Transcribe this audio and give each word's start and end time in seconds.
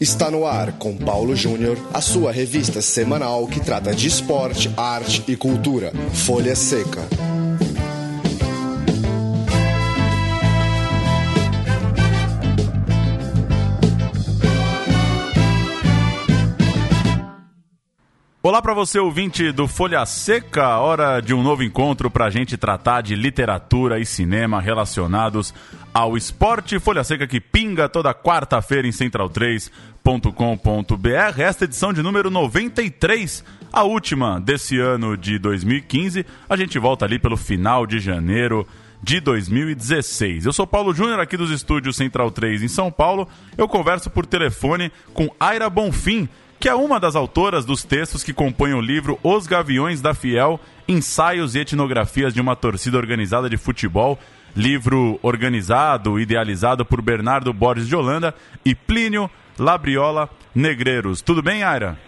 Está 0.00 0.30
no 0.30 0.46
ar 0.46 0.74
com 0.74 0.96
Paulo 0.96 1.34
Júnior, 1.34 1.76
a 1.92 2.00
sua 2.00 2.30
revista 2.30 2.80
semanal 2.80 3.48
que 3.48 3.58
trata 3.58 3.92
de 3.92 4.06
esporte, 4.06 4.70
arte 4.76 5.24
e 5.26 5.36
cultura. 5.36 5.92
Folha 6.14 6.54
Seca. 6.54 7.02
Olá 18.40 18.62
para 18.62 18.72
você, 18.72 19.00
ouvinte 19.00 19.50
do 19.50 19.66
Folha 19.66 20.06
Seca, 20.06 20.78
hora 20.78 21.20
de 21.20 21.34
um 21.34 21.42
novo 21.42 21.64
encontro 21.64 22.08
para 22.08 22.26
a 22.26 22.30
gente 22.30 22.56
tratar 22.56 23.02
de 23.02 23.16
literatura 23.16 23.98
e 23.98 24.06
cinema 24.06 24.60
relacionados 24.60 25.52
ao 25.98 26.16
esporte. 26.16 26.78
Folha 26.78 27.02
Seca 27.02 27.26
que 27.26 27.40
pinga 27.40 27.88
toda 27.88 28.14
quarta-feira 28.14 28.86
em 28.86 28.92
central3.com.br. 28.92 31.40
Esta 31.40 31.64
edição 31.64 31.92
de 31.92 32.04
número 32.04 32.30
93, 32.30 33.44
a 33.72 33.82
última 33.82 34.40
desse 34.40 34.78
ano 34.78 35.16
de 35.16 35.40
2015. 35.40 36.24
A 36.48 36.56
gente 36.56 36.78
volta 36.78 37.04
ali 37.04 37.18
pelo 37.18 37.36
final 37.36 37.84
de 37.84 37.98
janeiro 37.98 38.64
de 39.02 39.18
2016. 39.18 40.46
Eu 40.46 40.52
sou 40.52 40.68
Paulo 40.68 40.94
Júnior, 40.94 41.18
aqui 41.18 41.36
dos 41.36 41.50
estúdios 41.50 41.96
Central 41.96 42.30
3 42.30 42.62
em 42.62 42.68
São 42.68 42.92
Paulo. 42.92 43.28
Eu 43.56 43.66
converso 43.66 44.08
por 44.08 44.24
telefone 44.24 44.92
com 45.12 45.28
Aira 45.40 45.68
Bonfim 45.68 46.28
que 46.60 46.68
é 46.68 46.74
uma 46.74 46.98
das 46.98 47.14
autoras 47.14 47.64
dos 47.64 47.84
textos 47.84 48.24
que 48.24 48.32
compõem 48.32 48.74
o 48.74 48.80
livro 48.80 49.18
Os 49.22 49.46
Gaviões 49.46 50.00
da 50.00 50.12
Fiel, 50.12 50.58
Ensaios 50.88 51.54
e 51.54 51.60
Etnografias 51.60 52.34
de 52.34 52.40
uma 52.40 52.56
Torcida 52.56 52.96
Organizada 52.96 53.48
de 53.48 53.56
Futebol, 53.56 54.18
livro 54.54 55.18
organizado, 55.22 56.18
idealizado 56.18 56.84
por 56.84 57.00
Bernardo 57.00 57.52
Borges 57.52 57.88
de 57.88 57.96
Holanda 57.96 58.34
e 58.64 58.74
Plínio 58.74 59.30
Labriola 59.58 60.28
Negreiros. 60.54 61.20
Tudo 61.20 61.42
bem, 61.42 61.62
Aira? 61.62 61.98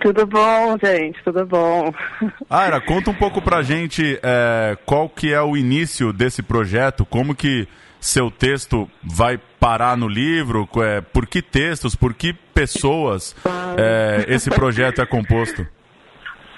Tudo 0.00 0.26
bom, 0.26 0.76
gente, 0.82 1.22
tudo 1.22 1.44
bom. 1.44 1.92
Aira, 2.48 2.80
conta 2.80 3.10
um 3.10 3.14
pouco 3.14 3.42
pra 3.42 3.62
gente 3.62 4.18
é, 4.22 4.76
qual 4.86 5.08
que 5.08 5.32
é 5.32 5.40
o 5.40 5.56
início 5.56 6.12
desse 6.12 6.42
projeto, 6.42 7.04
como 7.04 7.34
que 7.34 7.68
seu 8.00 8.30
texto 8.30 8.90
vai 9.02 9.38
parar 9.60 9.96
no 9.96 10.08
livro? 10.08 10.68
É, 10.78 11.00
por 11.00 11.26
que 11.26 11.42
textos, 11.42 11.94
por 11.94 12.14
que 12.14 12.32
pessoas 12.32 13.36
é, 13.76 14.24
esse 14.28 14.50
projeto 14.50 15.02
é 15.02 15.06
composto? 15.06 15.66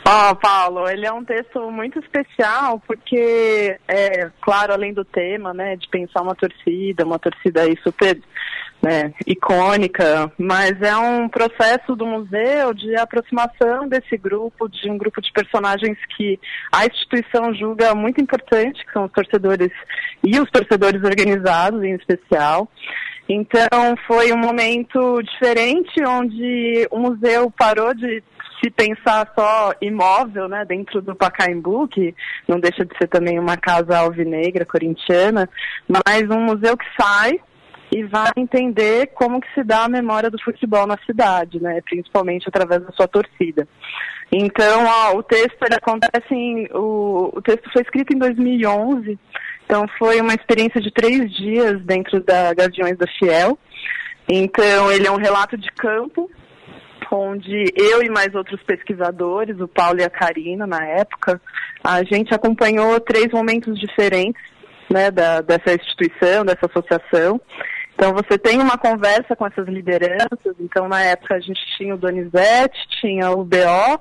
Ó, 0.06 0.30
oh, 0.30 0.36
Paulo, 0.36 0.86
ele 0.86 1.06
é 1.06 1.12
um 1.12 1.24
texto 1.24 1.70
muito 1.70 1.98
especial 1.98 2.78
porque, 2.86 3.78
é, 3.88 4.30
claro, 4.42 4.74
além 4.74 4.92
do 4.92 5.02
tema, 5.02 5.54
né, 5.54 5.76
de 5.76 5.88
pensar 5.88 6.20
uma 6.20 6.34
torcida, 6.34 7.06
uma 7.06 7.18
torcida 7.18 7.62
aí 7.62 7.74
super 7.82 8.20
né, 8.82 9.14
icônica, 9.26 10.30
mas 10.36 10.80
é 10.82 10.94
um 10.94 11.26
processo 11.26 11.96
do 11.96 12.04
museu 12.04 12.74
de 12.74 12.94
aproximação 12.96 13.88
desse 13.88 14.18
grupo, 14.18 14.68
de 14.68 14.90
um 14.90 14.98
grupo 14.98 15.22
de 15.22 15.32
personagens 15.32 15.96
que 16.14 16.38
a 16.70 16.84
instituição 16.84 17.54
julga 17.54 17.94
muito 17.94 18.20
importante, 18.20 18.84
que 18.84 18.92
são 18.92 19.06
os 19.06 19.12
torcedores 19.12 19.72
e 20.22 20.38
os 20.38 20.50
torcedores 20.50 21.02
organizados 21.02 21.82
em 21.82 21.94
especial. 21.94 22.68
Então 23.26 23.96
foi 24.06 24.34
um 24.34 24.36
momento 24.36 25.22
diferente 25.22 26.04
onde 26.06 26.86
o 26.90 26.98
museu 26.98 27.50
parou 27.50 27.94
de 27.94 28.22
se 28.62 28.70
pensar 28.70 29.32
só 29.36 29.72
imóvel, 29.80 30.48
né, 30.48 30.64
dentro 30.64 31.00
do 31.00 31.14
Pacaembu, 31.14 31.88
que 31.88 32.14
não 32.46 32.58
deixa 32.58 32.84
de 32.84 32.96
ser 32.96 33.08
também 33.08 33.38
uma 33.38 33.56
casa 33.56 33.98
alvinegra 33.98 34.64
corintiana, 34.64 35.48
mas 35.88 36.28
um 36.30 36.40
museu 36.40 36.76
que 36.76 36.86
sai 37.00 37.40
e 37.92 38.02
vai 38.04 38.30
entender 38.36 39.08
como 39.14 39.40
que 39.40 39.52
se 39.54 39.62
dá 39.62 39.84
a 39.84 39.88
memória 39.88 40.30
do 40.30 40.42
futebol 40.42 40.86
na 40.86 40.98
cidade, 41.06 41.62
né, 41.62 41.80
principalmente 41.82 42.48
através 42.48 42.82
da 42.82 42.92
sua 42.92 43.06
torcida. 43.06 43.68
Então, 44.32 44.84
ó, 44.84 45.16
o 45.16 45.22
texto 45.22 45.62
ele 45.62 45.76
acontece 45.76 46.34
em, 46.34 46.66
o, 46.72 47.30
o 47.34 47.42
texto 47.42 47.70
foi 47.72 47.82
escrito 47.82 48.12
em 48.12 48.18
2011, 48.18 49.18
então 49.64 49.86
foi 49.98 50.20
uma 50.20 50.34
experiência 50.34 50.80
de 50.80 50.90
três 50.90 51.32
dias 51.32 51.80
dentro 51.82 52.20
da 52.20 52.52
Gaviões 52.52 52.98
da 52.98 53.06
Fiel. 53.06 53.58
Então, 54.28 54.90
ele 54.90 55.06
é 55.06 55.10
um 55.10 55.18
relato 55.18 55.56
de 55.56 55.70
campo, 55.72 56.30
onde 57.14 57.72
eu 57.76 58.02
e 58.02 58.08
mais 58.08 58.34
outros 58.34 58.62
pesquisadores, 58.62 59.60
o 59.60 59.68
Paulo 59.68 60.00
e 60.00 60.04
a 60.04 60.10
Karina, 60.10 60.66
na 60.66 60.84
época, 60.84 61.40
a 61.82 62.02
gente 62.02 62.34
acompanhou 62.34 63.00
três 63.00 63.28
momentos 63.32 63.78
diferentes 63.78 64.42
né, 64.90 65.10
da, 65.10 65.40
dessa 65.40 65.74
instituição, 65.74 66.44
dessa 66.44 66.66
associação. 66.66 67.40
Então 67.94 68.12
você 68.12 68.36
tem 68.36 68.60
uma 68.60 68.76
conversa 68.76 69.36
com 69.36 69.46
essas 69.46 69.66
lideranças. 69.68 70.54
Então 70.58 70.88
na 70.88 71.02
época 71.02 71.34
a 71.34 71.40
gente 71.40 71.60
tinha 71.76 71.94
o 71.94 71.98
Donizete, 71.98 72.78
tinha 73.00 73.30
o 73.30 73.44
BO 73.44 74.00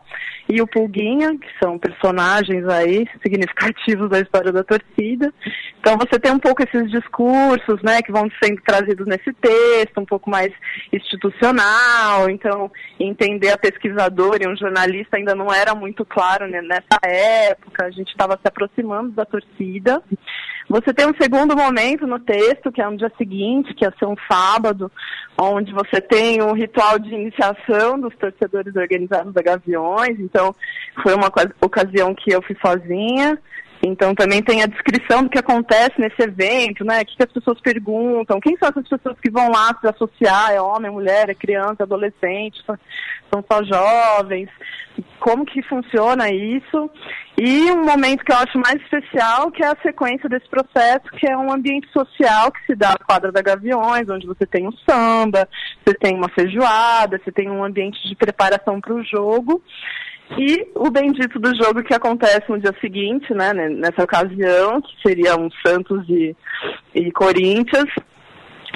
e 0.53 0.61
o 0.61 0.67
Pulguinha, 0.67 1.35
que 1.39 1.47
são 1.59 1.79
personagens 1.79 2.67
aí 2.67 3.07
significativos 3.23 4.07
da 4.07 4.19
história 4.19 4.51
da 4.51 4.63
torcida. 4.63 5.33
Então 5.79 5.97
você 5.97 6.19
tem 6.19 6.31
um 6.31 6.37
pouco 6.37 6.61
esses 6.61 6.91
discursos, 6.91 7.81
né, 7.81 8.03
que 8.03 8.11
vão 8.11 8.29
sendo 8.41 8.61
trazidos 8.61 9.07
nesse 9.07 9.33
texto, 9.33 9.99
um 9.99 10.05
pouco 10.05 10.29
mais 10.29 10.53
institucional. 10.91 12.29
Então 12.29 12.71
entender 12.99 13.49
a 13.49 13.57
pesquisadora 13.57 14.43
e 14.43 14.47
um 14.47 14.55
jornalista 14.55 15.17
ainda 15.17 15.33
não 15.33 15.51
era 15.51 15.73
muito 15.73 16.05
claro 16.05 16.47
né, 16.47 16.61
nessa 16.61 16.99
época. 17.03 17.85
A 17.85 17.91
gente 17.91 18.09
estava 18.09 18.33
se 18.33 18.47
aproximando 18.47 19.11
da 19.11 19.25
torcida. 19.25 20.03
Você 20.69 20.93
tem 20.93 21.05
um 21.05 21.13
segundo 21.19 21.55
momento 21.55 22.07
no 22.07 22.19
texto, 22.19 22.71
que 22.71 22.81
é 22.81 22.89
no 22.89 22.97
dia 22.97 23.11
seguinte, 23.17 23.73
que 23.75 23.85
ia 23.85 23.93
ser 23.99 24.05
um 24.05 24.15
sábado, 24.31 24.91
onde 25.37 25.71
você 25.71 26.01
tem 26.01 26.41
um 26.41 26.53
ritual 26.53 26.97
de 26.97 27.13
iniciação 27.13 27.99
dos 27.99 28.15
torcedores 28.15 28.75
organizados 28.75 29.33
da 29.33 29.41
Gaviões. 29.41 30.19
Então, 30.19 30.42
foi 31.01 31.13
uma 31.13 31.31
ocasião 31.61 32.15
que 32.15 32.33
eu 32.33 32.41
fui 32.41 32.57
sozinha. 32.65 33.37
Então 33.85 34.15
também 34.15 34.41
tem 34.41 34.63
a 34.63 34.65
descrição 34.65 35.23
do 35.23 35.29
que 35.29 35.37
acontece 35.37 35.99
nesse 35.99 36.21
evento, 36.21 36.85
né? 36.85 37.01
O 37.01 37.05
que, 37.05 37.17
que, 37.17 37.23
as 37.23 37.31
pessoas 37.31 37.59
perguntam, 37.59 38.39
quem 38.39 38.55
são 38.55 38.69
essas 38.69 38.87
pessoas 38.87 39.19
que 39.19 39.29
vão 39.29 39.51
lá 39.51 39.77
se 39.81 39.87
associar, 39.87 40.51
é 40.51 40.61
homem, 40.61 40.89
mulher, 40.89 41.29
é 41.29 41.35
criança, 41.35 41.83
adolescente, 41.83 42.63
são 42.65 43.43
só 43.51 43.61
jovens, 43.63 44.49
como 45.19 45.45
que 45.45 45.61
funciona 45.63 46.29
isso. 46.29 46.89
E 47.37 47.69
um 47.71 47.83
momento 47.83 48.23
que 48.23 48.31
eu 48.31 48.37
acho 48.37 48.57
mais 48.57 48.81
especial, 48.83 49.51
que 49.51 49.61
é 49.61 49.67
a 49.67 49.77
sequência 49.81 50.29
desse 50.29 50.47
processo, 50.47 51.09
que 51.17 51.29
é 51.29 51.35
um 51.35 51.51
ambiente 51.51 51.91
social 51.91 52.53
que 52.53 52.65
se 52.65 52.75
dá 52.75 52.91
na 52.91 53.05
quadra 53.05 53.33
da 53.33 53.41
Gaviões, 53.41 54.07
onde 54.07 54.25
você 54.25 54.45
tem 54.45 54.65
um 54.65 54.71
samba, 54.89 55.49
você 55.83 55.93
tem 55.95 56.15
uma 56.15 56.29
feijoada, 56.29 57.19
você 57.21 57.33
tem 57.33 57.49
um 57.49 57.63
ambiente 57.63 58.07
de 58.07 58.15
preparação 58.15 58.79
para 58.79 58.93
o 58.93 59.03
jogo. 59.03 59.61
E 60.31 60.67
o 60.75 60.89
bendito 60.89 61.38
do 61.38 61.56
jogo 61.56 61.84
que 61.84 61.94
acontece 61.94 62.50
no 62.50 62.59
dia 62.59 62.73
seguinte, 62.79 63.34
né, 63.34 63.53
nessa 63.53 64.03
ocasião, 64.03 64.81
que 64.81 65.01
seria 65.01 65.38
um 65.38 65.50
Santos 65.66 66.07
e, 66.09 66.35
e 66.95 67.11
Corinthians. 67.11 67.89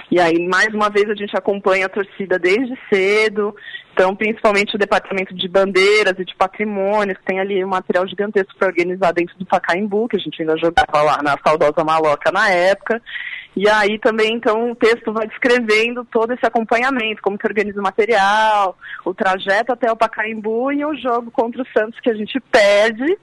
E 0.10 0.20
aí, 0.20 0.48
mais 0.48 0.74
uma 0.74 0.90
vez, 0.90 1.10
a 1.10 1.16
gente 1.16 1.36
acompanha 1.36 1.86
a 1.86 1.90
torcida 1.90 2.40
desde 2.40 2.78
cedo. 2.90 3.54
Então, 3.94 4.16
principalmente 4.16 4.76
o 4.76 4.80
departamento 4.80 5.36
de 5.36 5.48
bandeiras 5.50 6.14
e 6.18 6.24
de 6.24 6.36
patrimônios, 6.36 7.18
tem 7.26 7.40
ali 7.40 7.64
um 7.64 7.68
material 7.68 8.08
gigantesco 8.08 8.56
para 8.58 8.70
organizar 8.70 9.12
dentro 9.12 9.38
do 9.38 9.46
Pacaembu, 9.46 10.08
que 10.08 10.16
a 10.16 10.20
gente 10.20 10.42
ainda 10.42 10.56
jogava 10.56 11.02
lá 11.02 11.22
na 11.22 11.38
saudosa 11.46 11.84
Maloca 11.84 12.32
na 12.32 12.50
época. 12.50 13.02
E 13.56 13.68
aí 13.68 14.00
também, 14.00 14.36
então, 14.36 14.72
o 14.72 14.76
texto 14.76 15.12
vai 15.12 15.28
descrevendo 15.28 16.06
todo 16.06 16.32
esse 16.32 16.46
acompanhamento, 16.46 17.22
como 17.22 17.38
que 17.38 17.48
organiza 17.48 17.80
o 17.80 17.84
material, 17.84 18.78
o 19.04 19.14
trajeto 19.14 19.74
até 19.74 19.92
o 19.92 19.98
Pacaembu 19.98 20.72
e 20.72 20.86
o 20.86 20.96
jogo 20.96 21.32
contra 21.32 21.64
o 21.64 21.68
Santos 21.76 22.00
que 22.00 22.10
a 22.10 22.14
gente 22.14 22.40
perde. 22.40 23.18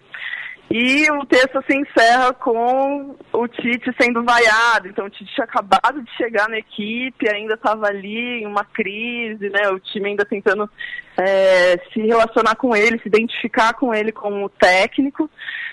E 0.76 1.09
o 1.09 1.24
texto 1.24 1.62
se 1.71 1.78
encerra 1.78 2.32
com 2.32 3.15
o 3.32 3.47
Tite 3.47 3.94
sendo 3.97 4.24
vaiado. 4.24 4.88
Então, 4.88 5.06
o 5.06 5.09
Tite 5.10 5.32
tinha 5.32 5.44
acabado 5.44 6.03
de 6.03 6.10
chegar 6.16 6.48
na 6.48 6.59
equipe, 6.59 7.28
ainda 7.28 7.54
estava 7.54 7.86
ali 7.86 8.42
em 8.42 8.47
uma 8.47 8.65
crise, 8.65 9.50
né? 9.50 9.68
O 9.68 9.78
time 9.78 10.09
ainda 10.09 10.24
tentando 10.24 10.68
é, 11.16 11.78
se 11.92 12.00
relacionar 12.00 12.56
com 12.56 12.74
ele, 12.74 12.98
se 12.98 13.06
identificar 13.06 13.74
com 13.74 13.94
ele 13.94 14.10
como 14.10 14.48
técnico 14.48 15.30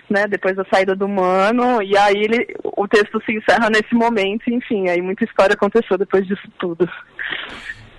né, 0.07 0.27
depois 0.27 0.56
da 0.56 0.65
saída 0.65 0.95
do 0.95 1.07
Mano, 1.07 1.81
e 1.81 1.98
aí 1.98 2.18
ele, 2.18 2.56
o 2.63 2.88
texto 2.88 3.19
se 3.25 3.31
encerra 3.31 3.71
nesse 3.71 3.95
momento, 3.95 4.51
enfim, 4.51 4.88
aí 4.89 5.01
muita 5.01 5.24
história 5.24 5.53
aconteceu 5.53 5.98
depois 5.98 6.27
disso 6.27 6.48
tudo. 6.59 6.88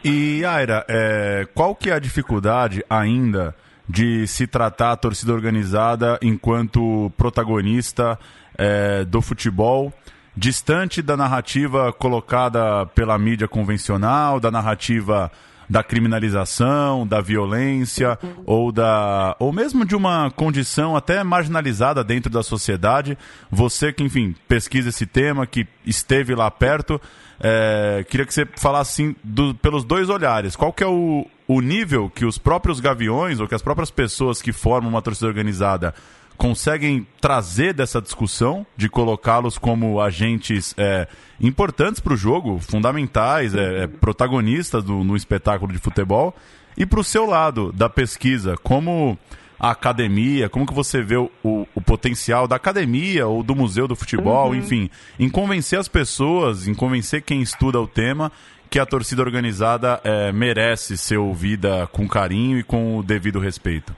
E, 0.05 0.45
Aira, 0.45 0.85
é, 0.89 1.47
qual 1.53 1.75
que 1.75 1.91
é 1.91 1.95
a 1.95 1.99
dificuldade 1.99 2.85
ainda 2.89 3.57
de 3.89 4.27
se 4.27 4.47
tratar 4.47 4.93
a 4.93 4.97
torcida 4.97 5.33
organizada 5.33 6.19
enquanto 6.23 7.13
protagonista 7.17 8.19
é, 8.57 9.05
do 9.05 9.21
futebol, 9.21 9.93
distante 10.37 11.03
da 11.03 11.17
narrativa 11.17 11.93
colocada 11.93 12.87
pela 12.87 13.19
mídia 13.19 13.49
convencional, 13.49 14.41
da 14.41 14.51
narrativa 14.51 15.31
da 15.69 15.83
criminalização, 15.83 17.07
da 17.07 17.23
violência 17.23 18.19
ou 18.45 18.71
da 18.71 19.35
ou 19.39 19.51
mesmo 19.53 19.87
de 19.87 19.97
uma 19.97 20.31
condição 20.31 20.95
até 20.95 21.25
marginalizada 21.25 22.05
dentro 22.05 22.31
da 22.31 22.43
sociedade. 22.43 23.17
Você 23.51 23.91
que, 23.91 24.03
enfim, 24.03 24.35
pesquisa 24.47 24.91
esse 24.91 25.07
tema, 25.07 25.47
que 25.47 25.67
esteve 25.87 26.35
lá 26.35 26.51
perto, 26.51 27.01
é, 27.41 28.05
queria 28.09 28.27
que 28.27 28.35
você 28.35 28.47
falasse 28.57 29.03
assim, 29.03 29.17
do, 29.25 29.55
pelos 29.55 29.83
dois 29.83 30.11
olhares. 30.11 30.55
Qual 30.57 30.75
que 30.75 30.85
é 30.85 30.87
o, 30.87 31.27
o 31.55 31.61
nível 31.61 32.09
que 32.09 32.25
os 32.25 32.39
próprios 32.39 32.81
gaviões 32.81 33.41
ou 33.41 33.49
que 33.49 33.55
as 33.55 33.63
próprias 33.63 33.91
pessoas 33.91 34.41
que 34.41 34.53
formam 34.53 34.91
uma 34.91 35.03
torcida 35.03 35.27
organizada 35.27 35.95
conseguem 36.37 37.07
trazer 37.21 37.73
dessa 37.73 38.01
discussão, 38.01 38.67
de 38.77 38.89
colocá-los 38.89 39.59
como 39.59 40.01
agentes 40.01 40.75
é, 40.77 41.07
importantes 41.41 42.01
para 42.01 42.15
o 42.15 42.17
jogo, 42.17 42.59
fundamentais, 42.59 43.55
é, 43.55 43.85
é, 43.85 43.87
protagonistas 43.87 44.83
do, 44.83 45.05
no 45.05 45.15
espetáculo 45.15 45.73
de 45.73 45.79
futebol, 45.79 46.35
e 46.77 46.87
para 46.87 47.01
o 47.01 47.05
seu 47.05 47.27
lado 47.27 47.71
da 47.73 47.89
pesquisa, 47.89 48.57
como 48.63 49.17
a 49.61 49.71
academia, 49.71 50.49
como 50.49 50.67
que 50.67 50.75
você 50.75 51.01
vê 51.03 51.17
o, 51.17 51.31
o, 51.45 51.67
o 51.77 51.81
potencial 51.81 52.49
da 52.49 52.57
academia 52.57 53.29
ou 53.29 53.45
do 53.45 53.55
museu 53.55 53.87
do 53.87 53.95
futebol, 53.95 54.49
uhum. 54.49 54.57
enfim, 54.57 54.91
em 55.21 55.29
convencer 55.29 55.79
as 55.79 55.87
pessoas, 55.87 56.67
em 56.67 56.75
convencer 56.75 57.23
quem 57.23 57.41
estuda 57.41 57.81
o 57.81 57.87
tema 57.87 58.33
que 58.73 58.79
a 58.79 58.87
torcida 58.87 59.21
organizada 59.21 60.01
é, 60.03 60.33
merece 60.33 60.97
ser 60.97 61.19
ouvida 61.19 61.87
com 61.93 62.09
carinho 62.09 62.59
e 62.59 62.63
com 62.63 62.97
o 62.97 63.03
devido 63.03 63.39
respeito. 63.39 63.95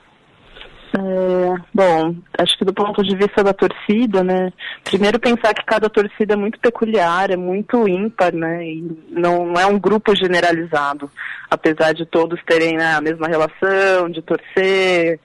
É, 0.93 1.61
bom, 1.73 2.13
acho 2.37 2.57
que 2.57 2.65
do 2.65 2.73
ponto 2.73 3.01
de 3.01 3.15
vista 3.15 3.41
da 3.41 3.53
torcida, 3.53 4.21
né? 4.21 4.51
Primeiro 4.83 5.17
pensar 5.17 5.53
que 5.53 5.63
cada 5.65 5.89
torcida 5.89 6.33
é 6.33 6.35
muito 6.35 6.59
peculiar, 6.59 7.31
é 7.31 7.37
muito 7.37 7.87
ímpar, 7.87 8.33
né? 8.33 8.65
E 8.65 8.97
não, 9.09 9.53
é 9.53 9.65
um 9.65 9.79
grupo 9.79 10.13
generalizado, 10.13 11.09
apesar 11.49 11.93
de 11.93 12.05
todos 12.05 12.43
terem 12.43 12.75
né, 12.75 12.95
a 12.95 13.01
mesma 13.01 13.29
relação 13.29 14.09
de 14.09 14.21
torcer, 14.21 15.21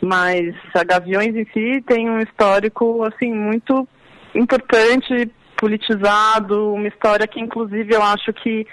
mas 0.00 0.54
a 0.74 0.82
Gaviões 0.82 1.36
em 1.36 1.44
si 1.52 1.84
tem 1.86 2.08
um 2.08 2.20
histórico 2.20 3.04
assim 3.04 3.34
muito 3.34 3.86
importante, 4.34 5.30
politizado, 5.56 6.72
uma 6.72 6.88
história 6.88 7.26
que 7.26 7.40
inclusive 7.40 7.94
eu 7.94 8.02
acho 8.02 8.32
que 8.32 8.66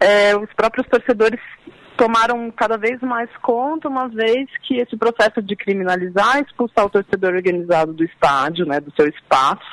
é, 0.00 0.36
os 0.36 0.52
próprios 0.54 0.86
torcedores 0.86 1.40
tomaram 1.96 2.50
cada 2.52 2.76
vez 2.76 3.00
mais 3.00 3.28
conta, 3.42 3.88
uma 3.88 4.08
vez 4.08 4.48
que 4.62 4.76
esse 4.76 4.96
processo 4.96 5.42
de 5.42 5.56
criminalizar, 5.56 6.38
expulsar 6.38 6.86
o 6.86 6.90
torcedor 6.90 7.34
organizado 7.34 7.92
do 7.92 8.04
estádio, 8.04 8.64
né, 8.64 8.78
do 8.78 8.92
seu 8.94 9.08
espaço, 9.08 9.66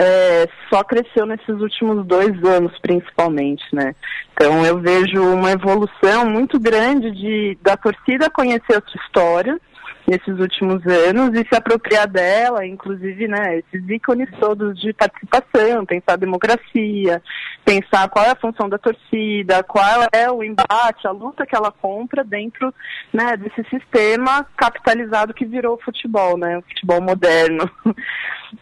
é, 0.00 0.48
só 0.70 0.82
cresceu 0.84 1.26
nesses 1.26 1.60
últimos 1.60 2.06
dois 2.06 2.32
anos, 2.44 2.72
principalmente, 2.80 3.62
né? 3.72 3.94
Então 4.32 4.64
eu 4.64 4.80
vejo 4.80 5.22
uma 5.22 5.52
evolução 5.52 6.24
muito 6.28 6.58
grande 6.58 7.10
de 7.10 7.58
da 7.60 7.76
torcida 7.76 8.30
conhecer 8.30 8.76
a 8.76 8.82
sua 8.82 9.00
história, 9.04 9.60
nesses 10.06 10.38
últimos 10.38 10.84
anos 10.86 11.30
e 11.34 11.46
se 11.48 11.54
apropriar 11.54 12.08
dela, 12.08 12.66
inclusive, 12.66 13.28
né, 13.28 13.58
esses 13.58 13.88
ícones 13.88 14.28
todos 14.38 14.78
de 14.80 14.92
participação, 14.92 15.86
pensar 15.86 16.14
a 16.14 16.16
democracia, 16.16 17.22
pensar 17.64 18.08
qual 18.08 18.24
é 18.24 18.30
a 18.30 18.36
função 18.36 18.68
da 18.68 18.78
torcida, 18.78 19.62
qual 19.62 20.06
é 20.12 20.30
o 20.30 20.42
embate, 20.42 21.06
a 21.06 21.10
luta 21.10 21.46
que 21.46 21.54
ela 21.54 21.70
compra 21.70 22.24
dentro, 22.24 22.72
né, 23.12 23.36
desse 23.36 23.68
sistema 23.70 24.46
capitalizado 24.56 25.34
que 25.34 25.44
virou 25.44 25.74
o 25.74 25.82
futebol, 25.82 26.36
né, 26.36 26.58
o 26.58 26.62
futebol 26.62 27.00
moderno. 27.00 27.70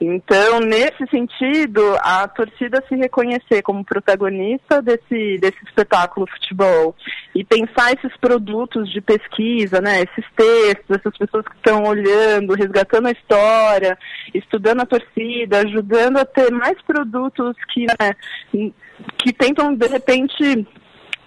Então, 0.01 0.61
nesse 0.61 1.05
sentido, 1.11 1.83
a 2.01 2.29
torcida 2.29 2.83
se 2.89 2.95
reconhecer 2.95 3.63
como 3.63 3.85
protagonista 3.85 4.81
desse, 4.81 5.39
desse 5.39 5.59
espetáculo 5.67 6.29
futebol 6.29 6.95
e 7.35 7.43
pensar 7.43 7.93
esses 7.93 8.17
produtos 8.19 8.91
de 8.93 9.01
pesquisa, 9.01 9.81
né, 9.81 10.03
esses 10.03 10.25
textos, 10.37 10.97
essas 10.97 11.17
pessoas 11.31 11.47
que 11.47 11.57
estão 11.57 11.85
olhando, 11.85 12.55
resgatando 12.55 13.07
a 13.07 13.13
história, 13.13 13.99
estudando 14.35 14.81
a 14.81 14.87
torcida, 14.87 15.61
ajudando 15.61 16.19
a 16.19 16.25
ter 16.25 16.51
mais 16.51 16.81
produtos 16.83 17.57
que, 17.73 17.87
né, 17.87 18.73
que 19.19 19.33
tentam, 19.33 19.75
de 19.75 19.87
repente, 19.87 20.67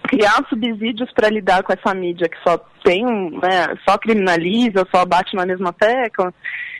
criar 0.04 0.44
subsídios 0.48 1.10
para 1.12 1.30
lidar 1.30 1.62
com 1.62 1.72
essa 1.72 1.94
mídia 1.94 2.28
que 2.28 2.36
só 2.46 2.58
tem, 2.84 3.04
né, 3.04 3.74
só 3.88 3.96
criminaliza, 3.98 4.86
só 4.94 5.04
bate 5.04 5.34
na 5.34 5.46
mesma 5.46 5.72
tecla. 5.72 6.32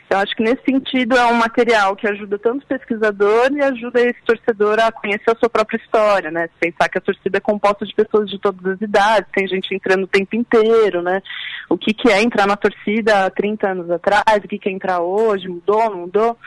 Eu 0.07 0.17
acho 0.19 0.35
que 0.35 0.43
nesse 0.43 0.63
sentido 0.63 1.17
é 1.17 1.25
um 1.25 1.33
material 1.33 1.95
que 1.95 2.07
ajuda 2.07 2.37
tanto 2.37 2.63
o 2.63 2.67
pesquisador 2.67 3.51
e 3.51 3.61
ajuda 3.61 4.01
esse 4.01 4.21
torcedor 4.23 4.79
a 4.79 4.91
conhecer 4.91 5.31
a 5.31 5.35
sua 5.35 5.49
própria 5.49 5.77
história, 5.77 6.29
né? 6.29 6.47
Pensar 6.59 6.87
que 6.89 6.99
a 6.99 7.01
torcida 7.01 7.37
é 7.37 7.41
composta 7.41 7.85
de 7.85 7.93
pessoas 7.93 8.29
de 8.29 8.39
todas 8.39 8.65
as 8.73 8.81
idades, 8.81 9.31
tem 9.33 9.47
gente 9.47 9.73
entrando 9.73 10.03
o 10.03 10.07
tempo 10.07 10.35
inteiro, 10.35 11.01
né? 11.01 11.23
O 11.69 11.77
que, 11.77 11.91
que 11.91 12.09
é 12.09 12.21
entrar 12.21 12.45
na 12.45 12.55
torcida 12.55 13.25
há 13.25 13.29
30 13.31 13.67
anos 13.67 13.89
atrás, 13.89 14.43
o 14.43 14.47
que, 14.47 14.59
que 14.59 14.69
é 14.69 14.71
entrar 14.71 14.99
hoje, 14.99 15.47
mudou, 15.47 15.89
não 15.89 16.01
mudou? 16.01 16.37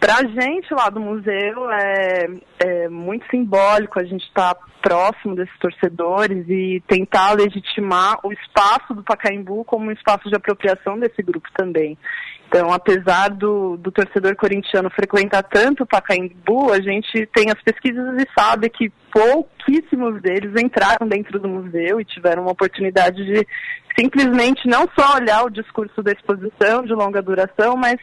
Para 0.00 0.14
a 0.14 0.24
gente 0.24 0.72
lá 0.72 0.88
do 0.88 0.98
museu 0.98 1.70
é, 1.70 2.26
é 2.58 2.88
muito 2.88 3.26
simbólico 3.30 4.00
a 4.00 4.04
gente 4.04 4.24
estar 4.24 4.54
tá 4.54 4.60
próximo 4.80 5.36
desses 5.36 5.56
torcedores 5.58 6.48
e 6.48 6.82
tentar 6.88 7.32
legitimar 7.32 8.18
o 8.24 8.32
espaço 8.32 8.94
do 8.94 9.02
Pacaembu 9.02 9.62
como 9.62 9.86
um 9.86 9.92
espaço 9.92 10.26
de 10.30 10.34
apropriação 10.34 10.98
desse 10.98 11.22
grupo 11.22 11.46
também. 11.54 11.98
Então, 12.48 12.72
apesar 12.72 13.28
do, 13.28 13.76
do 13.76 13.92
torcedor 13.92 14.34
corintiano 14.36 14.90
frequentar 14.90 15.42
tanto 15.42 15.84
o 15.84 15.86
Pacaembu, 15.86 16.72
a 16.72 16.80
gente 16.80 17.26
tem 17.26 17.50
as 17.50 17.62
pesquisas 17.62 18.20
e 18.20 18.26
sabe 18.36 18.70
que 18.70 18.90
pouquíssimos 19.12 20.20
deles 20.22 20.60
entraram 20.60 21.06
dentro 21.06 21.38
do 21.38 21.48
museu 21.48 22.00
e 22.00 22.04
tiveram 22.04 22.42
uma 22.42 22.52
oportunidade 22.52 23.22
de 23.24 23.46
simplesmente 23.98 24.66
não 24.66 24.88
só 24.98 25.16
olhar 25.16 25.44
o 25.44 25.50
discurso 25.50 26.02
da 26.02 26.10
exposição 26.10 26.82
de 26.82 26.92
longa 26.94 27.20
duração, 27.20 27.76
mas 27.76 28.00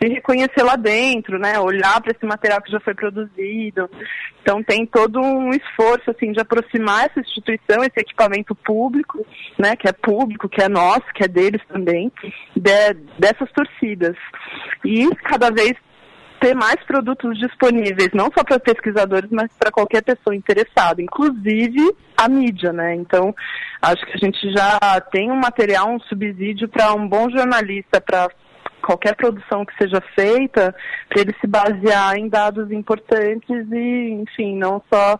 se 0.00 0.08
reconhecer 0.08 0.62
lá 0.62 0.76
dentro, 0.76 1.38
né? 1.38 1.58
Olhar 1.58 2.00
para 2.00 2.12
esse 2.12 2.24
material 2.24 2.62
que 2.62 2.70
já 2.70 2.80
foi 2.80 2.94
produzido. 2.94 3.90
Então 4.40 4.62
tem 4.62 4.86
todo 4.86 5.20
um 5.20 5.50
esforço 5.50 6.10
assim 6.10 6.32
de 6.32 6.40
aproximar 6.40 7.06
essa 7.06 7.20
instituição, 7.20 7.82
esse 7.82 7.98
equipamento 7.98 8.54
público, 8.54 9.26
né? 9.58 9.76
Que 9.76 9.88
é 9.88 9.92
público, 9.92 10.48
que 10.48 10.62
é 10.62 10.68
nosso, 10.68 11.06
que 11.14 11.24
é 11.24 11.28
deles 11.28 11.62
também, 11.68 12.12
de, 12.56 12.94
dessas 13.18 13.50
torcidas. 13.52 14.16
E 14.84 15.08
cada 15.16 15.50
vez 15.50 15.74
ter 16.40 16.54
mais 16.54 16.76
produtos 16.84 17.36
disponíveis, 17.38 18.10
não 18.14 18.30
só 18.36 18.44
para 18.44 18.60
pesquisadores, 18.60 19.30
mas 19.30 19.50
para 19.58 19.72
qualquer 19.72 20.02
pessoa 20.02 20.34
interessada, 20.34 21.02
inclusive 21.02 21.94
a 22.16 22.28
mídia, 22.28 22.72
né? 22.72 22.94
Então, 22.94 23.34
acho 23.82 24.04
que 24.06 24.12
a 24.12 24.18
gente 24.18 24.50
já 24.52 25.00
tem 25.10 25.30
um 25.30 25.36
material, 25.36 25.90
um 25.90 26.00
subsídio 26.00 26.68
para 26.68 26.94
um 26.94 27.08
bom 27.08 27.28
jornalista, 27.30 28.00
para 28.00 28.28
qualquer 28.82 29.14
produção 29.14 29.64
que 29.64 29.74
seja 29.76 30.00
feita, 30.14 30.74
para 31.08 31.20
ele 31.20 31.34
se 31.40 31.46
basear 31.46 32.16
em 32.16 32.28
dados 32.28 32.70
importantes 32.70 33.66
e, 33.70 34.10
enfim, 34.22 34.56
não 34.56 34.82
só 34.92 35.18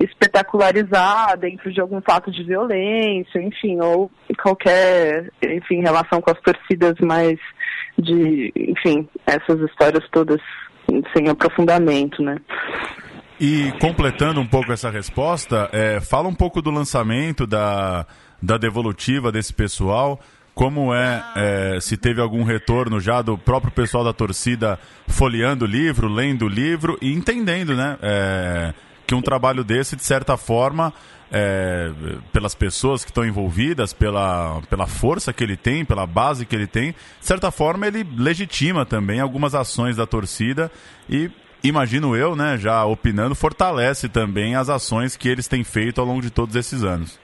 espetacularizar 0.00 1.38
dentro 1.38 1.72
de 1.72 1.80
algum 1.80 2.00
fato 2.00 2.30
de 2.30 2.42
violência, 2.42 3.40
enfim, 3.40 3.80
ou 3.80 4.10
qualquer, 4.42 5.30
enfim, 5.42 5.80
relação 5.80 6.20
com 6.20 6.30
as 6.30 6.40
torcidas 6.40 6.94
mais 7.00 7.38
de, 7.98 8.52
enfim, 8.56 9.08
essas 9.26 9.60
histórias 9.60 10.04
todas 10.10 10.40
sem 11.16 11.28
aprofundamento, 11.28 12.22
né? 12.22 12.36
E 13.40 13.72
completando 13.80 14.40
um 14.40 14.46
pouco 14.46 14.72
essa 14.72 14.90
resposta, 14.90 15.68
é, 15.72 16.00
fala 16.00 16.28
um 16.28 16.34
pouco 16.34 16.62
do 16.62 16.70
lançamento 16.70 17.46
da, 17.46 18.06
da 18.40 18.56
devolutiva 18.56 19.32
desse 19.32 19.52
pessoal. 19.52 20.20
Como 20.54 20.94
é, 20.94 21.24
é, 21.34 21.80
se 21.80 21.96
teve 21.96 22.20
algum 22.20 22.44
retorno 22.44 23.00
já 23.00 23.20
do 23.20 23.36
próprio 23.36 23.72
pessoal 23.72 24.04
da 24.04 24.12
torcida 24.12 24.78
folheando 25.08 25.64
o 25.64 25.68
livro, 25.68 26.08
lendo 26.08 26.44
o 26.44 26.48
livro 26.48 26.96
e 27.02 27.12
entendendo, 27.12 27.74
né? 27.74 27.98
É, 28.00 28.74
que 29.06 29.14
um 29.14 29.20
trabalho 29.20 29.64
desse, 29.64 29.96
de 29.96 30.04
certa 30.04 30.36
forma, 30.36 30.92
é, 31.30 31.90
pelas 32.32 32.54
pessoas 32.54 33.04
que 33.04 33.10
estão 33.10 33.24
envolvidas, 33.24 33.92
pela, 33.92 34.60
pela 34.70 34.86
força 34.86 35.32
que 35.32 35.42
ele 35.42 35.56
tem, 35.56 35.84
pela 35.84 36.06
base 36.06 36.46
que 36.46 36.54
ele 36.54 36.66
tem, 36.66 36.92
de 36.92 37.26
certa 37.26 37.50
forma 37.50 37.86
ele 37.86 38.06
legitima 38.16 38.86
também 38.86 39.20
algumas 39.20 39.54
ações 39.54 39.96
da 39.96 40.06
torcida 40.06 40.70
e 41.08 41.30
imagino 41.62 42.14
eu, 42.14 42.36
né, 42.36 42.56
já 42.56 42.84
opinando, 42.84 43.34
fortalece 43.34 44.08
também 44.08 44.54
as 44.54 44.68
ações 44.68 45.16
que 45.16 45.28
eles 45.28 45.48
têm 45.48 45.64
feito 45.64 46.00
ao 46.00 46.06
longo 46.06 46.22
de 46.22 46.30
todos 46.30 46.54
esses 46.54 46.84
anos. 46.84 47.18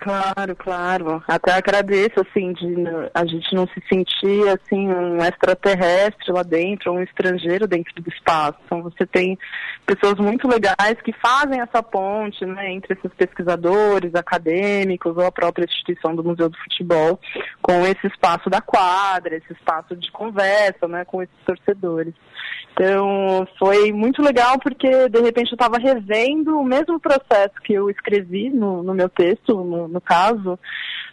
Claro, 0.00 0.56
claro. 0.56 1.22
Até 1.28 1.52
agradeço, 1.52 2.20
assim, 2.20 2.52
de 2.52 2.84
a 3.14 3.24
gente 3.24 3.54
não 3.54 3.66
se 3.68 3.80
sentir, 3.88 4.48
assim, 4.48 4.88
um 4.88 5.18
extraterrestre 5.18 6.32
lá 6.32 6.42
dentro, 6.42 6.92
um 6.92 7.02
estrangeiro 7.02 7.66
dentro 7.66 7.94
do 8.02 8.08
espaço. 8.08 8.58
Então, 8.64 8.82
você 8.82 9.06
tem 9.06 9.38
pessoas 9.86 10.14
muito 10.14 10.48
legais 10.48 11.00
que 11.04 11.12
fazem 11.12 11.60
essa 11.60 11.82
ponte, 11.82 12.44
né, 12.44 12.72
entre 12.72 12.94
esses 12.94 13.12
pesquisadores, 13.14 14.14
acadêmicos 14.14 15.16
ou 15.16 15.24
a 15.24 15.32
própria 15.32 15.64
instituição 15.64 16.14
do 16.14 16.24
Museu 16.24 16.48
do 16.48 16.58
Futebol, 16.58 17.20
com 17.62 17.86
esse 17.86 18.06
espaço 18.06 18.50
da 18.50 18.60
quadra, 18.60 19.36
esse 19.36 19.52
espaço 19.52 19.94
de 19.94 20.10
conversa, 20.10 20.88
né, 20.88 21.04
com 21.04 21.22
esses 21.22 21.36
torcedores. 21.46 22.14
Então, 22.72 23.46
foi 23.56 23.92
muito 23.92 24.20
legal 24.20 24.58
porque, 24.58 25.08
de 25.08 25.20
repente, 25.20 25.52
eu 25.52 25.56
estava 25.56 25.78
revendo 25.78 26.58
o 26.58 26.64
mesmo 26.64 26.98
processo 26.98 27.54
que 27.62 27.72
eu 27.72 27.88
escrevi 27.88 28.50
no, 28.50 28.82
no 28.82 28.92
meu 28.92 29.08
texto, 29.08 29.54
no 29.54 29.83
no, 29.88 30.00
caso, 30.00 30.58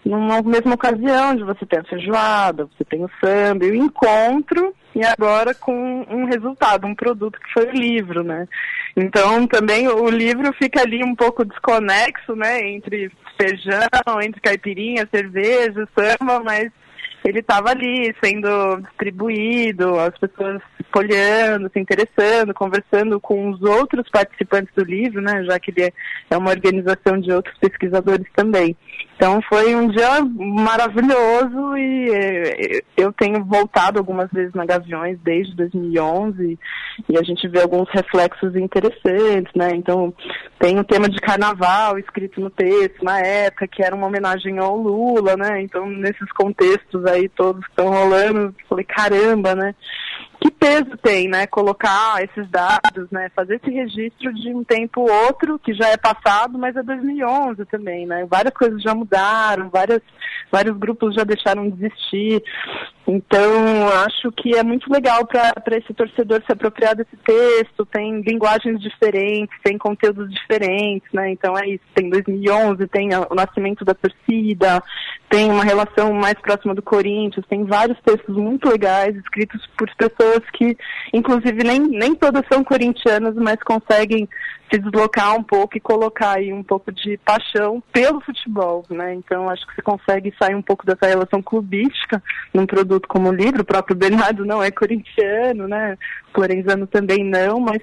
numa 0.05 0.41
mesma 0.41 0.75
ocasião 0.75 1.35
de 1.35 1.43
você 1.43 1.65
ter 1.65 1.79
a 1.79 1.83
feijoada, 1.83 2.65
você 2.65 2.83
tem 2.83 3.03
o 3.03 3.09
samba, 3.23 3.65
e 3.65 3.71
o 3.71 3.75
encontro, 3.75 4.73
e 4.95 5.05
agora 5.05 5.53
com 5.53 6.05
um 6.09 6.25
resultado, 6.25 6.85
um 6.85 6.95
produto 6.95 7.39
que 7.39 7.53
foi 7.53 7.67
o 7.67 7.75
livro, 7.75 8.23
né? 8.23 8.47
Então 8.95 9.47
também 9.47 9.87
o 9.87 10.09
livro 10.09 10.53
fica 10.53 10.81
ali 10.81 11.03
um 11.03 11.15
pouco 11.15 11.45
desconexo, 11.45 12.35
né, 12.35 12.69
entre 12.69 13.11
feijão, 13.39 14.21
entre 14.21 14.41
caipirinha, 14.41 15.07
cerveja, 15.11 15.87
samba, 15.97 16.41
mas 16.43 16.71
ele 17.23 17.39
estava 17.39 17.69
ali 17.69 18.13
sendo 18.23 18.81
distribuído, 18.81 19.99
as 19.99 20.17
pessoas 20.17 20.61
folheando, 20.93 21.69
se 21.71 21.79
interessando, 21.79 22.53
conversando 22.53 23.19
com 23.19 23.49
os 23.49 23.61
outros 23.61 24.09
participantes 24.09 24.73
do 24.75 24.83
livro, 24.83 25.21
né, 25.21 25.43
já 25.43 25.59
que 25.59 25.71
ele 25.71 25.93
é 26.29 26.37
uma 26.37 26.49
organização 26.49 27.19
de 27.19 27.31
outros 27.31 27.57
pesquisadores 27.57 28.27
também. 28.35 28.75
Então 29.21 29.39
foi 29.47 29.75
um 29.75 29.87
dia 29.87 30.19
maravilhoso 30.35 31.77
e 31.77 32.09
eh, 32.09 32.81
eu 32.97 33.13
tenho 33.13 33.45
voltado 33.45 33.99
algumas 33.99 34.27
vezes 34.31 34.51
na 34.55 34.65
Gaviões 34.65 35.19
desde 35.23 35.55
2011 35.55 36.57
e 37.07 37.17
a 37.17 37.21
gente 37.21 37.47
vê 37.47 37.61
alguns 37.61 37.87
reflexos 37.91 38.55
interessantes, 38.55 39.53
né? 39.55 39.75
Então 39.75 40.11
tem 40.57 40.79
o 40.79 40.83
tema 40.83 41.07
de 41.07 41.19
carnaval 41.19 41.99
escrito 41.99 42.41
no 42.41 42.49
texto 42.49 43.03
na 43.03 43.19
época 43.19 43.67
que 43.67 43.83
era 43.83 43.95
uma 43.95 44.07
homenagem 44.07 44.57
ao 44.57 44.75
Lula, 44.75 45.37
né? 45.37 45.61
Então 45.61 45.85
nesses 45.85 46.31
contextos 46.31 47.05
aí 47.05 47.29
todos 47.29 47.63
estão 47.69 47.89
rolando, 47.89 48.55
falei 48.67 48.85
caramba, 48.85 49.53
né? 49.53 49.75
Que 50.41 50.49
peso 50.49 50.97
tem, 50.97 51.27
né, 51.27 51.45
colocar 51.45 52.23
esses 52.23 52.49
dados, 52.49 53.09
né, 53.11 53.29
fazer 53.35 53.57
esse 53.57 53.69
registro 53.69 54.33
de 54.33 54.51
um 54.51 54.63
tempo 54.63 55.01
outro 55.01 55.59
que 55.59 55.71
já 55.71 55.89
é 55.89 55.97
passado, 55.97 56.57
mas 56.57 56.75
é 56.75 56.81
2011 56.81 57.63
também, 57.65 58.07
né, 58.07 58.25
várias 58.27 58.51
coisas 58.51 58.81
já 58.81 58.95
mudaram, 58.95 59.69
várias, 59.69 60.01
vários 60.51 60.75
grupos 60.75 61.13
já 61.13 61.23
deixaram 61.23 61.69
de 61.69 61.85
existir, 61.85 62.43
então 63.07 63.87
acho 64.05 64.31
que 64.31 64.55
é 64.55 64.63
muito 64.63 64.91
legal 64.91 65.25
para 65.25 65.77
esse 65.77 65.93
torcedor 65.93 66.41
se 66.45 66.51
apropriar 66.51 66.95
desse 66.95 67.15
texto, 67.17 67.85
tem 67.85 68.21
linguagens 68.21 68.79
diferentes, 68.79 69.57
tem 69.63 69.77
conteúdos 69.77 70.29
diferentes, 70.31 71.07
né, 71.11 71.31
então 71.31 71.57
é 71.57 71.67
isso, 71.67 71.83
tem 71.95 72.09
2011, 72.09 72.87
tem 72.87 73.09
o 73.15 73.35
nascimento 73.35 73.83
da 73.83 73.93
torcida, 73.93 74.81
tem 75.29 75.49
uma 75.49 75.63
relação 75.63 76.13
mais 76.13 76.35
próxima 76.41 76.75
do 76.75 76.81
Corinthians, 76.81 77.45
tem 77.47 77.63
vários 77.63 77.97
textos 78.01 78.35
muito 78.35 78.67
legais 78.67 79.15
escritos 79.15 79.65
por 79.77 79.89
pessoas 79.95 80.41
que, 80.53 80.77
inclusive, 81.13 81.63
nem, 81.63 81.79
nem 81.79 82.13
todas 82.13 82.43
são 82.51 82.63
corintianas, 82.63 83.33
mas 83.35 83.57
conseguem 83.63 84.27
se 84.71 84.79
deslocar 84.79 85.35
um 85.35 85.43
pouco 85.43 85.77
e 85.77 85.81
colocar 85.81 86.37
aí 86.37 86.51
um 86.53 86.63
pouco 86.63 86.91
de 86.91 87.17
paixão 87.17 87.83
pelo 87.91 88.21
futebol, 88.21 88.85
né? 88.89 89.13
Então 89.15 89.49
acho 89.49 89.65
que 89.67 89.75
você 89.75 89.81
consegue 89.81 90.33
sair 90.41 90.55
um 90.55 90.61
pouco 90.61 90.85
dessa 90.85 91.07
relação 91.07 91.41
clubística 91.41 92.23
num 92.53 92.65
produto 92.65 92.90
como 92.99 93.29
o 93.29 93.33
livro. 93.33 93.61
O 93.61 93.65
próprio 93.65 93.95
Bernardo 93.95 94.45
não 94.45 94.61
é 94.61 94.71
corintiano, 94.71 95.67
né? 95.67 95.97
Florenzano 96.33 96.87
também 96.87 97.23
não, 97.23 97.59
mas 97.59 97.81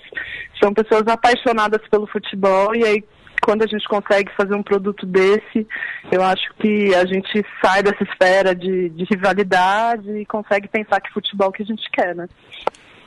são 0.62 0.73
pessoas 0.73 1.07
apaixonadas 1.07 1.81
pelo 1.88 2.07
futebol 2.07 2.75
e 2.75 2.85
aí 2.85 3.05
quando 3.41 3.62
a 3.62 3.67
gente 3.67 3.87
consegue 3.88 4.31
fazer 4.37 4.55
um 4.55 4.62
produto 4.62 5.07
desse, 5.07 5.67
eu 6.11 6.23
acho 6.23 6.53
que 6.59 6.95
a 6.95 7.07
gente 7.07 7.45
sai 7.65 7.83
dessa 7.83 8.03
esfera 8.03 8.55
de, 8.55 8.91
de 8.91 9.05
rivalidade 9.05 10.11
e 10.11 10.27
consegue 10.27 10.69
pensar 10.69 11.00
que 11.00 11.12
futebol 11.12 11.53
que 11.53 11.62
a 11.62 11.67
gente 11.67 11.88
quer, 11.91 12.15
né? 12.15 12.29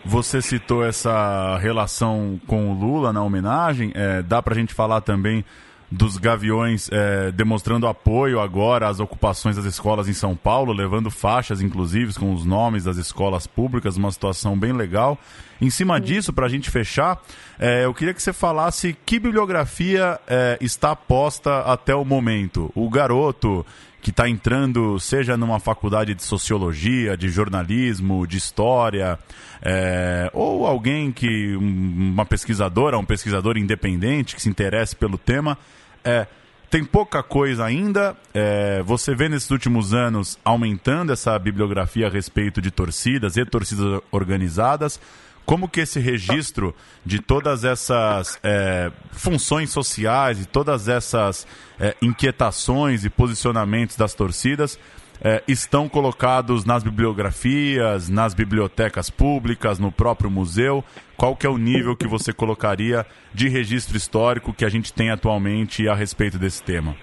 Você 0.03 0.41
citou 0.41 0.83
essa 0.83 1.57
relação 1.57 2.39
com 2.47 2.71
o 2.71 2.73
Lula 2.73 3.13
na 3.13 3.21
homenagem. 3.21 3.91
É, 3.93 4.21
dá 4.23 4.41
para 4.41 4.55
a 4.55 4.57
gente 4.57 4.73
falar 4.73 5.01
também 5.01 5.45
dos 5.91 6.17
Gaviões 6.17 6.89
é, 6.89 7.31
demonstrando 7.33 7.85
apoio 7.85 8.39
agora 8.39 8.87
às 8.87 9.01
ocupações 9.01 9.57
das 9.57 9.65
escolas 9.65 10.07
em 10.07 10.13
São 10.13 10.37
Paulo, 10.37 10.71
levando 10.71 11.11
faixas, 11.11 11.61
inclusive, 11.61 12.13
com 12.13 12.33
os 12.33 12.45
nomes 12.45 12.85
das 12.85 12.95
escolas 12.95 13.45
públicas, 13.45 13.97
uma 13.97 14.09
situação 14.09 14.57
bem 14.57 14.71
legal. 14.71 15.19
Em 15.59 15.69
cima 15.69 15.99
disso, 15.99 16.31
para 16.31 16.45
a 16.45 16.49
gente 16.49 16.71
fechar, 16.71 17.21
é, 17.59 17.83
eu 17.83 17.93
queria 17.93 18.13
que 18.13 18.23
você 18.23 18.31
falasse 18.31 18.95
que 19.05 19.19
bibliografia 19.19 20.17
é, 20.25 20.57
está 20.61 20.95
posta 20.95 21.59
até 21.59 21.93
o 21.93 22.05
momento. 22.05 22.71
O 22.73 22.89
garoto 22.89 23.65
que 24.01 24.09
está 24.09 24.27
entrando, 24.27 24.99
seja 24.99 25.37
numa 25.37 25.59
faculdade 25.59 26.15
de 26.15 26.23
sociologia, 26.23 27.15
de 27.15 27.29
jornalismo, 27.29 28.25
de 28.25 28.37
história, 28.37 29.19
é, 29.61 30.29
ou 30.33 30.65
alguém 30.65 31.11
que, 31.11 31.55
uma 31.55 32.25
pesquisadora, 32.25 32.97
um 32.97 33.05
pesquisador 33.05 33.57
independente 33.57 34.35
que 34.35 34.41
se 34.41 34.49
interesse 34.49 34.95
pelo 34.95 35.19
tema, 35.19 35.55
é, 36.03 36.27
tem 36.69 36.83
pouca 36.85 37.21
coisa 37.21 37.65
ainda. 37.65 38.15
É, 38.33 38.81
você 38.83 39.13
vê 39.13 39.27
nesses 39.27 39.51
últimos 39.51 39.93
anos 39.93 40.39
aumentando 40.43 41.11
essa 41.11 41.37
bibliografia 41.37 42.07
a 42.07 42.09
respeito 42.09 42.61
de 42.61 42.71
torcidas 42.71 43.35
e 43.35 43.45
torcidas 43.45 44.01
organizadas. 44.09 44.99
Como 45.45 45.67
que 45.67 45.81
esse 45.81 45.99
registro 45.99 46.73
de 47.05 47.19
todas 47.19 47.65
essas 47.65 48.39
é, 48.41 48.91
funções 49.11 49.69
sociais 49.69 50.39
e 50.39 50.45
todas 50.45 50.87
essas 50.87 51.45
é, 51.79 51.95
inquietações 52.01 53.03
e 53.03 53.09
posicionamentos 53.09 53.97
das 53.97 54.13
torcidas 54.13 54.79
é, 55.23 55.43
estão 55.47 55.87
colocados 55.87 56.65
nas 56.65 56.83
bibliografias, 56.83 58.09
nas 58.09 58.33
bibliotecas 58.33 59.09
públicas, 59.09 59.77
no 59.77 59.91
próprio 59.91 60.31
museu? 60.31 60.83
Qual 61.15 61.35
que 61.35 61.45
é 61.45 61.49
o 61.49 61.57
nível 61.57 61.95
que 61.95 62.07
você 62.07 62.33
colocaria 62.33 63.05
de 63.31 63.47
registro 63.47 63.95
histórico 63.95 64.53
que 64.53 64.65
a 64.65 64.69
gente 64.69 64.91
tem 64.91 65.11
atualmente 65.11 65.87
a 65.87 65.93
respeito 65.93 66.39
desse 66.39 66.63
tema? 66.63 66.95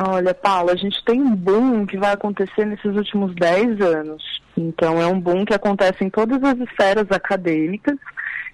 Olha, 0.00 0.34
Paulo, 0.34 0.70
a 0.70 0.76
gente 0.76 1.02
tem 1.04 1.20
um 1.20 1.34
boom 1.34 1.86
que 1.86 1.96
vai 1.96 2.12
acontecer 2.12 2.64
nesses 2.64 2.94
últimos 2.96 3.34
10 3.34 3.80
anos. 3.80 4.22
Então, 4.56 5.00
é 5.00 5.06
um 5.06 5.20
boom 5.20 5.44
que 5.44 5.54
acontece 5.54 6.04
em 6.04 6.10
todas 6.10 6.42
as 6.42 6.58
esferas 6.58 7.10
acadêmicas. 7.10 7.96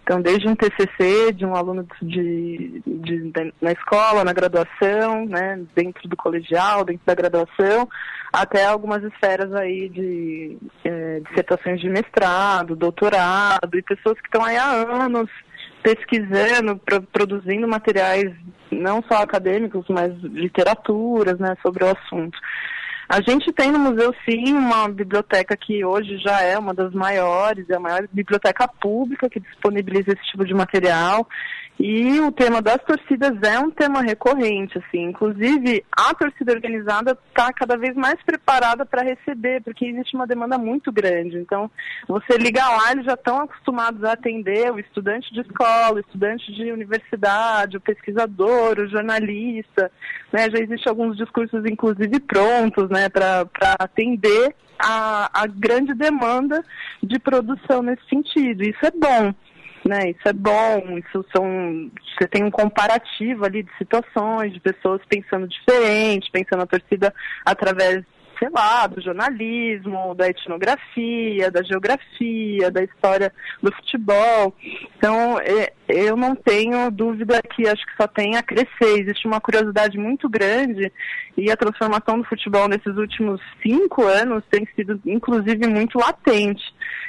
Então, 0.02 0.20
desde 0.20 0.46
um 0.46 0.54
TCC 0.54 1.32
de 1.32 1.46
um 1.46 1.54
aluno 1.54 1.86
de, 2.02 2.82
de, 2.86 3.30
de, 3.30 3.54
na 3.60 3.72
escola, 3.72 4.22
na 4.22 4.34
graduação, 4.34 5.24
né, 5.24 5.60
dentro 5.74 6.06
do 6.06 6.16
colegial, 6.16 6.84
dentro 6.84 7.02
da 7.06 7.14
graduação, 7.14 7.88
até 8.34 8.64
algumas 8.66 9.02
esferas 9.04 9.52
aí 9.54 9.88
de 9.88 10.58
é, 10.84 11.20
dissertações 11.28 11.80
de 11.80 11.88
mestrado, 11.88 12.74
doutorado, 12.74 13.78
e 13.78 13.82
pessoas 13.82 14.20
que 14.20 14.26
estão 14.26 14.44
aí 14.44 14.56
há 14.56 14.70
anos 14.70 15.30
pesquisando, 15.82 16.76
pro, 16.78 17.00
produzindo 17.02 17.68
materiais 17.68 18.34
não 18.72 19.02
só 19.02 19.22
acadêmicos, 19.22 19.84
mas 19.88 20.12
literaturas 20.22 21.38
né, 21.38 21.54
sobre 21.62 21.84
o 21.84 21.88
assunto. 21.88 22.36
A 23.08 23.20
gente 23.20 23.52
tem 23.52 23.70
no 23.70 23.78
museu, 23.78 24.12
sim, 24.28 24.52
uma 24.52 24.88
biblioteca 24.88 25.56
que 25.56 25.84
hoje 25.84 26.18
já 26.18 26.40
é 26.40 26.58
uma 26.58 26.72
das 26.74 26.92
maiores, 26.92 27.68
é 27.68 27.76
a 27.76 27.80
maior 27.80 28.08
biblioteca 28.10 28.66
pública 28.66 29.28
que 29.28 29.38
disponibiliza 29.38 30.12
esse 30.12 30.24
tipo 30.30 30.44
de 30.44 30.54
material. 30.54 31.28
E 31.78 32.20
o 32.20 32.30
tema 32.30 32.62
das 32.62 32.78
torcidas 32.84 33.36
é 33.42 33.58
um 33.58 33.70
tema 33.70 34.00
recorrente, 34.00 34.78
assim. 34.78 35.06
Inclusive, 35.06 35.84
a 35.90 36.14
torcida 36.14 36.52
organizada 36.52 37.18
está 37.28 37.52
cada 37.52 37.76
vez 37.76 37.96
mais 37.96 38.14
preparada 38.22 38.86
para 38.86 39.02
receber, 39.02 39.60
porque 39.62 39.84
existe 39.84 40.14
uma 40.14 40.26
demanda 40.26 40.56
muito 40.56 40.92
grande. 40.92 41.36
Então, 41.36 41.68
você 42.06 42.38
liga 42.38 42.64
lá, 42.64 42.92
eles 42.92 43.04
já 43.04 43.14
estão 43.14 43.40
acostumados 43.40 44.04
a 44.04 44.12
atender 44.12 44.72
o 44.72 44.78
estudante 44.78 45.32
de 45.34 45.40
escola, 45.40 45.96
o 45.96 45.98
estudante 45.98 46.52
de 46.52 46.70
universidade, 46.70 47.76
o 47.76 47.80
pesquisador, 47.80 48.78
o 48.78 48.88
jornalista. 48.88 49.90
Né? 50.32 50.48
Já 50.50 50.58
existem 50.58 50.90
alguns 50.90 51.16
discursos, 51.16 51.64
inclusive, 51.66 52.20
prontos 52.20 52.88
né, 52.88 53.08
para 53.08 53.48
atender 53.80 54.54
a, 54.78 55.42
a 55.42 55.46
grande 55.48 55.92
demanda 55.92 56.62
de 57.02 57.18
produção 57.18 57.82
nesse 57.82 58.08
sentido. 58.08 58.62
Isso 58.62 58.86
é 58.86 58.92
bom 58.92 59.34
né? 59.86 60.10
Isso 60.10 60.26
é 60.26 60.32
bom, 60.32 60.98
isso 60.98 61.24
são. 61.34 61.90
Você 62.16 62.26
tem 62.28 62.44
um 62.44 62.50
comparativo 62.50 63.44
ali 63.44 63.62
de 63.62 63.76
situações, 63.76 64.52
de 64.52 64.60
pessoas 64.60 65.00
pensando 65.08 65.48
diferente, 65.48 66.30
pensando 66.32 66.62
a 66.62 66.66
torcida 66.66 67.14
através 67.44 68.04
sei 68.38 68.48
lá, 68.50 68.86
do 68.86 69.00
jornalismo, 69.00 70.14
da 70.14 70.28
etnografia, 70.28 71.50
da 71.50 71.62
geografia, 71.62 72.70
da 72.70 72.82
história 72.82 73.32
do 73.62 73.72
futebol. 73.72 74.54
Então, 74.96 75.38
é, 75.40 75.72
eu 75.88 76.16
não 76.16 76.34
tenho 76.34 76.90
dúvida 76.90 77.40
que 77.42 77.66
acho 77.66 77.84
que 77.86 77.96
só 77.96 78.06
tem 78.06 78.36
a 78.36 78.42
crescer. 78.42 79.00
Existe 79.00 79.26
uma 79.26 79.40
curiosidade 79.40 79.98
muito 79.98 80.28
grande 80.28 80.92
e 81.36 81.50
a 81.50 81.56
transformação 81.56 82.18
do 82.18 82.28
futebol 82.28 82.68
nesses 82.68 82.96
últimos 82.96 83.40
cinco 83.62 84.04
anos 84.04 84.44
tem 84.50 84.66
sido, 84.74 85.00
inclusive, 85.06 85.66
muito 85.66 85.98
latente. 85.98 86.62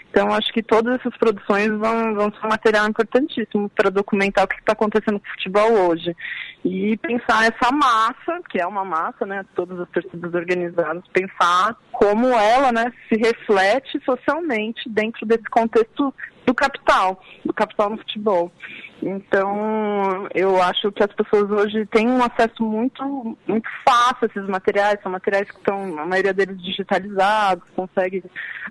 Então, 0.10 0.34
acho 0.34 0.52
que 0.54 0.64
todas 0.64 1.00
essas 1.00 1.16
produções 1.18 1.68
vão, 1.68 2.16
vão 2.16 2.32
ser 2.32 2.46
um 2.46 2.50
material 2.50 2.88
importantíssimo 2.88 3.70
para 3.70 3.90
documentar 3.90 4.46
o 4.46 4.48
que 4.48 4.56
está 4.56 4.72
acontecendo 4.72 5.20
com 5.20 5.28
o 5.28 5.32
futebol 5.32 5.90
hoje. 5.90 6.16
E 6.64 6.96
pensar 6.98 7.44
essa 7.44 7.72
massa, 7.72 8.42
que 8.50 8.60
é 8.60 8.66
uma 8.66 8.86
massa, 8.86 9.26
né, 9.26 9.46
todas 9.54 9.80
as 9.80 9.90
torcidas 9.90 10.34
organizadas, 10.34 11.04
pensar 11.12 11.76
como 11.92 12.28
ela 12.28 12.72
né, 12.72 12.94
se 13.10 13.18
reflete 13.18 14.02
socialmente 14.06 14.90
dentro 14.90 15.26
desse 15.26 15.50
contexto 15.50 16.14
do 16.46 16.54
capital, 16.54 17.22
do 17.44 17.54
capital 17.54 17.90
no 17.90 17.98
futebol. 17.98 18.52
Então, 19.02 20.28
eu 20.34 20.62
acho 20.62 20.92
que 20.92 21.04
as 21.04 21.14
pessoas 21.14 21.52
hoje 21.52 21.86
têm 21.88 22.08
um 22.08 22.24
acesso 22.24 22.64
muito, 22.64 23.38
muito 23.48 23.70
fácil 23.88 24.18
a 24.22 24.26
esses 24.26 24.48
materiais, 24.48 25.00
são 25.04 25.12
materiais 25.12 25.50
que 25.52 25.58
estão, 25.58 26.00
a 26.00 26.06
maioria 26.06 26.34
deles 26.34 26.62
digitalizados, 26.62 27.70
consegue 27.76 28.24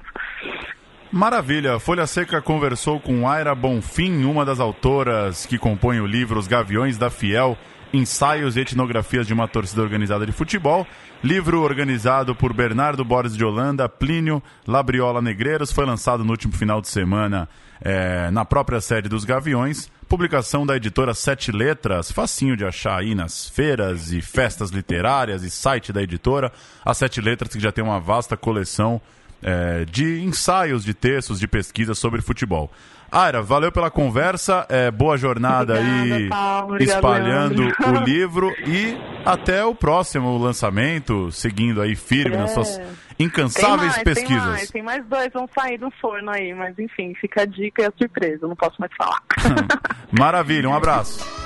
Maravilha. 1.10 1.78
Folha 1.78 2.06
Seca 2.06 2.42
conversou 2.42 3.00
com 3.00 3.26
Aira 3.26 3.54
Bonfim, 3.54 4.24
uma 4.24 4.44
das 4.44 4.60
autoras 4.60 5.46
que 5.46 5.56
compõem 5.56 6.00
o 6.00 6.06
livro 6.06 6.38
Os 6.38 6.46
Gaviões 6.46 6.98
da 6.98 7.08
Fiel, 7.08 7.56
Ensaios 7.94 8.56
e 8.56 8.60
Etnografias 8.60 9.26
de 9.26 9.32
uma 9.32 9.48
Torcida 9.48 9.80
Organizada 9.80 10.26
de 10.26 10.32
Futebol. 10.32 10.86
Livro 11.24 11.62
organizado 11.62 12.34
por 12.34 12.52
Bernardo 12.52 13.06
Borges 13.06 13.34
de 13.34 13.42
Holanda, 13.42 13.88
Plínio 13.88 14.42
Labriola 14.66 15.22
Negreiros, 15.22 15.72
foi 15.72 15.86
lançado 15.86 16.22
no 16.22 16.30
último 16.30 16.52
final 16.52 16.80
de 16.82 16.88
semana 16.88 17.48
é, 17.80 18.30
na 18.30 18.44
própria 18.44 18.80
sede 18.80 19.08
dos 19.08 19.24
Gaviões. 19.24 19.90
Publicação 20.06 20.66
da 20.66 20.76
editora 20.76 21.14
Sete 21.14 21.50
Letras, 21.50 22.12
facinho 22.12 22.54
de 22.54 22.66
achar 22.66 22.98
aí 22.98 23.14
nas 23.14 23.48
feiras 23.48 24.12
e 24.12 24.20
festas 24.20 24.70
literárias 24.70 25.42
e 25.42 25.50
site 25.50 25.90
da 25.90 26.02
editora. 26.02 26.52
A 26.84 26.92
Sete 26.92 27.18
Letras 27.22 27.54
que 27.54 27.60
já 27.60 27.72
tem 27.72 27.82
uma 27.82 27.98
vasta 27.98 28.36
coleção 28.36 29.00
é, 29.42 29.84
de 29.84 30.22
ensaios, 30.22 30.84
de 30.84 30.94
textos, 30.94 31.38
de 31.38 31.46
pesquisa 31.46 31.94
sobre 31.94 32.20
futebol. 32.20 32.70
Aira, 33.10 33.40
valeu 33.40 33.72
pela 33.72 33.90
conversa, 33.90 34.66
é, 34.68 34.90
boa 34.90 35.16
jornada 35.16 35.74
obrigada, 35.74 36.14
aí 36.14 36.28
Paulo, 36.28 36.82
espalhando 36.82 37.62
obrigado, 37.62 38.02
o 38.02 38.04
livro 38.04 38.54
e 38.66 38.98
até 39.24 39.64
o 39.64 39.74
próximo 39.74 40.36
lançamento, 40.36 41.32
seguindo 41.32 41.80
aí 41.80 41.96
firme 41.96 42.36
é. 42.36 42.38
nas 42.38 42.50
suas 42.50 42.78
incansáveis 43.18 43.94
tem 43.94 44.04
mais, 44.04 44.18
pesquisas. 44.18 44.42
Tem 44.42 44.52
mais, 44.52 44.70
tem 44.70 44.82
mais 44.82 45.06
dois, 45.06 45.32
vão 45.32 45.48
sair 45.58 45.78
do 45.78 45.90
forno 45.92 46.30
aí, 46.30 46.52
mas 46.52 46.78
enfim, 46.78 47.14
fica 47.14 47.42
a 47.42 47.46
dica 47.46 47.82
e 47.82 47.86
a 47.86 47.92
surpresa, 47.96 48.46
não 48.46 48.54
posso 48.54 48.76
mais 48.78 48.92
falar. 48.94 49.22
Maravilha, 50.12 50.68
um 50.68 50.74
abraço. 50.74 51.37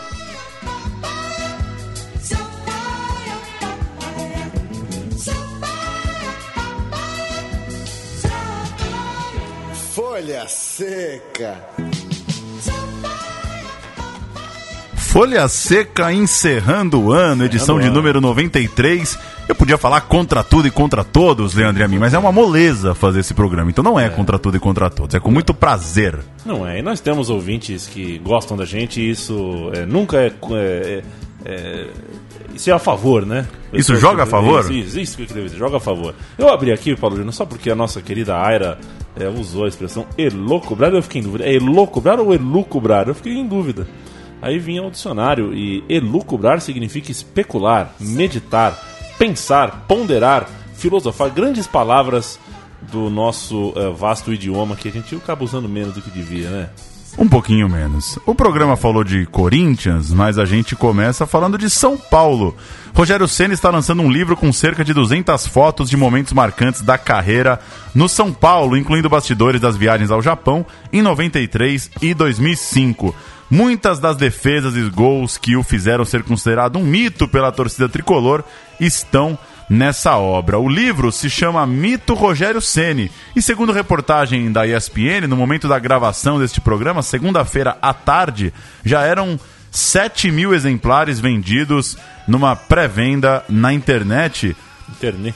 Folha 10.12 10.46
Seca. 10.46 11.56
Folha 14.94 15.48
Seca 15.48 16.12
encerrando 16.12 17.00
o 17.00 17.12
ano, 17.12 17.46
edição 17.46 17.80
de 17.80 17.88
número 17.88 18.20
93. 18.20 19.18
Eu 19.48 19.54
podia 19.54 19.78
falar 19.78 20.02
contra 20.02 20.44
tudo 20.44 20.68
e 20.68 20.70
contra 20.70 21.02
todos, 21.02 21.54
Leandro 21.54 21.80
e 21.80 21.84
a 21.84 21.88
mim, 21.88 21.98
mas 21.98 22.12
é 22.12 22.18
uma 22.18 22.30
moleza 22.30 22.94
fazer 22.94 23.20
esse 23.20 23.32
programa. 23.32 23.70
Então 23.70 23.82
não 23.82 23.98
é, 23.98 24.04
é. 24.04 24.08
contra 24.10 24.38
tudo 24.38 24.58
e 24.58 24.60
contra 24.60 24.90
todos, 24.90 25.14
é 25.14 25.18
com 25.18 25.30
muito 25.30 25.54
prazer. 25.54 26.18
Não 26.44 26.68
é, 26.68 26.80
e 26.80 26.82
nós 26.82 27.00
temos 27.00 27.30
ouvintes 27.30 27.86
que 27.86 28.18
gostam 28.18 28.54
da 28.54 28.66
gente 28.66 29.00
e 29.00 29.08
isso 29.08 29.70
é, 29.72 29.86
nunca 29.86 30.18
é, 30.18 30.26
é, 30.26 30.32
é 30.50 31.02
isso 32.54 32.70
é 32.70 32.72
a 32.72 32.78
favor, 32.78 33.26
né? 33.26 33.46
Isso 33.72 33.96
joga 33.96 34.24
a 34.24 34.26
favor? 34.26 34.60
Isso, 34.60 34.72
isso, 34.72 35.00
isso 35.00 35.16
que 35.16 35.22
eu 35.22 35.26
queria 35.26 35.42
dizer, 35.44 35.56
joga 35.56 35.78
a 35.78 35.80
favor. 35.80 36.14
Eu 36.38 36.48
abri 36.48 36.70
aqui, 36.72 36.94
Paulo 36.94 37.16
Júnior, 37.16 37.32
só 37.32 37.44
porque 37.44 37.70
a 37.70 37.74
nossa 37.74 38.00
querida 38.00 38.36
Aira 38.36 38.78
é, 39.16 39.28
usou 39.28 39.64
a 39.64 39.68
expressão 39.68 40.06
elocubrar, 40.16 40.92
eu 40.92 41.02
fiquei 41.02 41.20
em 41.20 41.24
dúvida. 41.24 41.44
É 41.44 41.54
elocubrar 41.54 42.20
ou 42.20 42.34
elucubrar? 42.34 43.08
Eu 43.08 43.14
fiquei 43.14 43.32
em 43.32 43.46
dúvida. 43.46 43.86
Aí 44.40 44.58
vinha 44.58 44.82
o 44.82 44.90
dicionário 44.90 45.54
e 45.54 45.84
elucubrar 45.88 46.60
significa 46.60 47.10
especular, 47.10 47.94
meditar, 48.00 48.76
pensar, 49.18 49.86
ponderar, 49.86 50.48
filosofar, 50.74 51.30
grandes 51.30 51.66
palavras 51.66 52.38
do 52.90 53.08
nosso 53.08 53.68
uh, 53.70 53.94
vasto 53.94 54.32
idioma 54.32 54.74
que 54.74 54.88
a 54.88 54.90
gente 54.90 55.14
acaba 55.14 55.44
usando 55.44 55.68
menos 55.68 55.94
do 55.94 56.02
que 56.02 56.10
devia, 56.10 56.50
né? 56.50 56.70
Um 57.18 57.28
pouquinho 57.28 57.68
menos. 57.68 58.18
O 58.24 58.34
programa 58.34 58.76
falou 58.76 59.04
de 59.04 59.26
Corinthians, 59.26 60.10
mas 60.10 60.38
a 60.38 60.44
gente 60.46 60.74
começa 60.74 61.26
falando 61.26 61.58
de 61.58 61.68
São 61.68 61.96
Paulo. 61.96 62.56
Rogério 62.94 63.28
Senna 63.28 63.52
está 63.52 63.70
lançando 63.70 64.02
um 64.02 64.10
livro 64.10 64.36
com 64.36 64.52
cerca 64.52 64.82
de 64.82 64.94
200 64.94 65.46
fotos 65.46 65.90
de 65.90 65.96
momentos 65.96 66.32
marcantes 66.32 66.80
da 66.80 66.96
carreira 66.96 67.60
no 67.94 68.08
São 68.08 68.32
Paulo, 68.32 68.76
incluindo 68.76 69.10
bastidores 69.10 69.60
das 69.60 69.76
viagens 69.76 70.10
ao 70.10 70.22
Japão 70.22 70.64
em 70.92 71.02
93 71.02 71.90
e 72.00 72.14
2005. 72.14 73.14
Muitas 73.50 74.00
das 74.00 74.16
defesas 74.16 74.74
e 74.74 74.82
gols 74.88 75.36
que 75.36 75.54
o 75.54 75.62
fizeram 75.62 76.06
ser 76.06 76.22
considerado 76.22 76.78
um 76.78 76.84
mito 76.84 77.28
pela 77.28 77.52
torcida 77.52 77.88
tricolor 77.88 78.42
estão 78.80 79.38
nessa 79.72 80.16
obra. 80.18 80.58
O 80.58 80.68
livro 80.68 81.10
se 81.10 81.30
chama 81.30 81.66
Mito 81.66 82.12
Rogério 82.12 82.60
Ceni 82.60 83.10
e 83.34 83.40
segundo 83.40 83.72
reportagem 83.72 84.52
da 84.52 84.66
ESPN, 84.66 85.26
no 85.26 85.36
momento 85.36 85.66
da 85.66 85.78
gravação 85.78 86.38
deste 86.38 86.60
programa, 86.60 87.02
segunda-feira 87.02 87.78
à 87.80 87.94
tarde, 87.94 88.52
já 88.84 89.02
eram 89.02 89.40
7 89.70 90.30
mil 90.30 90.52
exemplares 90.52 91.18
vendidos 91.18 91.96
numa 92.28 92.54
pré-venda 92.54 93.42
na 93.48 93.72
internet. 93.72 94.54
Internet. 94.90 95.34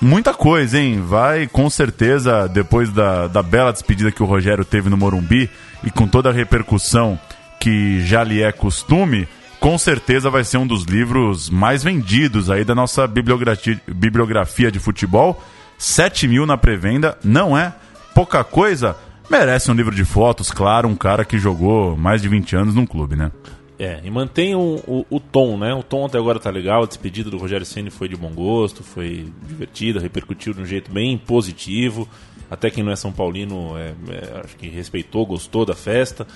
Muita 0.00 0.34
coisa, 0.34 0.78
hein? 0.78 1.00
Vai 1.06 1.46
com 1.46 1.70
certeza, 1.70 2.48
depois 2.48 2.90
da, 2.90 3.28
da 3.28 3.42
bela 3.42 3.72
despedida 3.72 4.10
que 4.10 4.22
o 4.22 4.26
Rogério 4.26 4.64
teve 4.64 4.90
no 4.90 4.96
Morumbi 4.96 5.48
e 5.84 5.90
com 5.92 6.08
toda 6.08 6.30
a 6.30 6.32
repercussão 6.32 7.18
que 7.60 8.04
já 8.04 8.24
lhe 8.24 8.42
é 8.42 8.50
costume, 8.50 9.28
com 9.60 9.76
certeza 9.78 10.30
vai 10.30 10.44
ser 10.44 10.58
um 10.58 10.66
dos 10.66 10.84
livros 10.84 11.50
mais 11.50 11.82
vendidos 11.82 12.50
aí 12.50 12.64
da 12.64 12.74
nossa 12.74 13.06
bibliografia, 13.06 13.80
bibliografia 13.86 14.70
de 14.70 14.78
futebol. 14.78 15.42
7 15.78 16.26
mil 16.26 16.46
na 16.46 16.56
pré-venda, 16.56 17.18
não 17.22 17.56
é 17.56 17.74
pouca 18.14 18.42
coisa. 18.42 18.96
Merece 19.28 19.70
um 19.70 19.74
livro 19.74 19.94
de 19.94 20.04
fotos, 20.04 20.50
claro, 20.50 20.88
um 20.88 20.96
cara 20.96 21.24
que 21.24 21.38
jogou 21.38 21.96
mais 21.96 22.22
de 22.22 22.28
20 22.28 22.56
anos 22.56 22.74
num 22.74 22.86
clube, 22.86 23.16
né? 23.16 23.30
É, 23.78 24.00
e 24.02 24.10
mantém 24.10 24.54
o, 24.54 24.80
o, 24.86 25.04
o, 25.10 25.20
tom, 25.20 25.58
né? 25.58 25.74
O 25.74 25.82
tom 25.82 26.06
até 26.06 26.16
agora 26.16 26.38
tá 26.38 26.48
legal, 26.48 26.84
a 26.84 26.86
despedida 26.86 27.28
do 27.28 27.36
Rogério 27.36 27.66
Ceni 27.66 27.90
foi 27.90 28.08
de 28.08 28.16
bom 28.16 28.30
gosto, 28.30 28.82
foi 28.82 29.30
divertida, 29.46 30.00
repercutiu 30.00 30.54
de 30.54 30.62
um 30.62 30.64
jeito 30.64 30.90
bem 30.90 31.18
positivo. 31.18 32.08
Até 32.50 32.70
quem 32.70 32.82
não 32.82 32.92
é 32.92 32.96
São 32.96 33.12
Paulino, 33.12 33.76
é, 33.76 33.92
é, 34.08 34.40
acho 34.42 34.56
que 34.56 34.68
respeitou, 34.68 35.26
gostou 35.26 35.66
da 35.66 35.74
festa. 35.74 36.26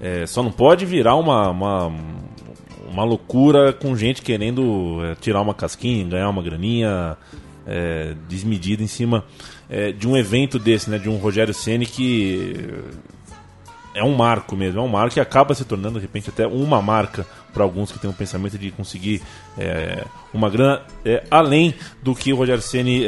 É, 0.00 0.24
só 0.26 0.42
não 0.42 0.52
pode 0.52 0.86
virar 0.86 1.16
uma, 1.16 1.50
uma, 1.50 1.92
uma 2.98 3.04
loucura 3.04 3.72
com 3.72 3.96
gente 3.96 4.20
querendo 4.20 4.98
é, 5.04 5.14
tirar 5.14 5.40
uma 5.40 5.54
casquinha, 5.54 6.04
ganhar 6.04 6.28
uma 6.28 6.42
graninha 6.42 7.16
é, 7.64 8.14
desmedida 8.28 8.82
em 8.82 8.88
cima 8.88 9.24
é, 9.70 9.92
de 9.92 10.08
um 10.08 10.16
evento 10.16 10.58
desse, 10.58 10.90
né? 10.90 10.98
De 10.98 11.08
um 11.08 11.16
Rogério 11.16 11.54
Ceni 11.54 11.86
que 11.86 12.68
é 13.94 14.02
um 14.02 14.16
marco 14.16 14.56
mesmo, 14.56 14.80
é 14.80 14.82
um 14.82 14.88
marco 14.88 15.14
que 15.14 15.20
acaba 15.20 15.54
se 15.54 15.64
tornando 15.64 16.00
de 16.00 16.06
repente 16.06 16.28
até 16.28 16.44
uma 16.44 16.82
marca 16.82 17.24
para 17.54 17.62
alguns 17.62 17.92
que 17.92 18.00
têm 18.00 18.10
um 18.10 18.12
pensamento 18.12 18.58
de 18.58 18.72
conseguir 18.72 19.22
é, 19.56 20.04
uma 20.34 20.50
grana 20.50 20.82
além 21.30 21.74
do 22.02 22.16
que 22.16 22.32
o 22.32 22.36
Rogério 22.36 22.62
Ceni 22.62 23.04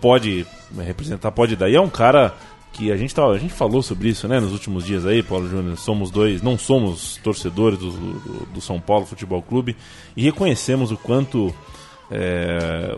pode 0.00 0.46
representar, 0.78 1.30
pode 1.32 1.56
dar. 1.56 1.70
E 1.70 1.74
é 1.74 1.80
um 1.80 1.90
cara 1.90 2.34
que 2.72 2.90
a 2.90 2.96
gente, 2.96 3.14
tá, 3.14 3.26
a 3.26 3.38
gente 3.38 3.52
falou 3.52 3.82
sobre 3.82 4.08
isso 4.08 4.26
né, 4.26 4.40
nos 4.40 4.52
últimos 4.52 4.84
dias 4.84 5.04
aí, 5.04 5.22
Paulo 5.22 5.48
Júnior. 5.48 5.76
Somos 5.76 6.10
dois, 6.10 6.40
não 6.40 6.56
somos 6.56 7.18
torcedores 7.22 7.78
do, 7.78 7.90
do, 7.90 8.46
do, 8.54 8.60
São 8.60 8.80
Paulo 8.80 9.04
Futebol 9.04 9.42
Clube 9.42 9.76
e 10.16 10.22
reconhecemos 10.22 10.90
o 10.90 10.96
quanto 10.96 11.54
é, 12.10 12.94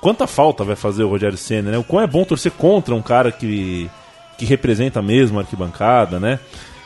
quanta 0.00 0.26
falta 0.26 0.64
vai 0.64 0.76
fazer 0.76 1.02
o 1.02 1.08
Rogério 1.08 1.36
Senna, 1.36 1.70
né? 1.70 1.78
O 1.78 1.84
quão 1.84 2.02
é 2.02 2.06
bom 2.06 2.24
torcer 2.24 2.52
contra 2.52 2.94
um 2.94 3.02
cara 3.02 3.30
que, 3.30 3.90
que 4.38 4.46
representa 4.46 5.02
mesmo 5.02 5.38
a 5.38 5.42
arquibancada, 5.42 6.18
né? 6.18 6.40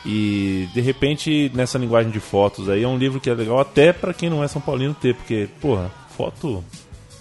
E 0.05 0.67
de 0.73 0.81
repente, 0.81 1.49
nessa 1.53 1.77
linguagem 1.77 2.11
de 2.11 2.19
fotos 2.19 2.69
aí, 2.69 2.83
é 2.83 2.87
um 2.87 2.97
livro 2.97 3.21
que 3.21 3.29
é 3.29 3.33
legal 3.33 3.59
até 3.59 3.93
para 3.93 4.13
quem 4.13 4.29
não 4.29 4.43
é 4.43 4.47
São 4.47 4.61
Paulino 4.61 4.93
ter, 4.93 5.15
porque, 5.15 5.47
porra, 5.61 5.89
foto. 6.17 6.63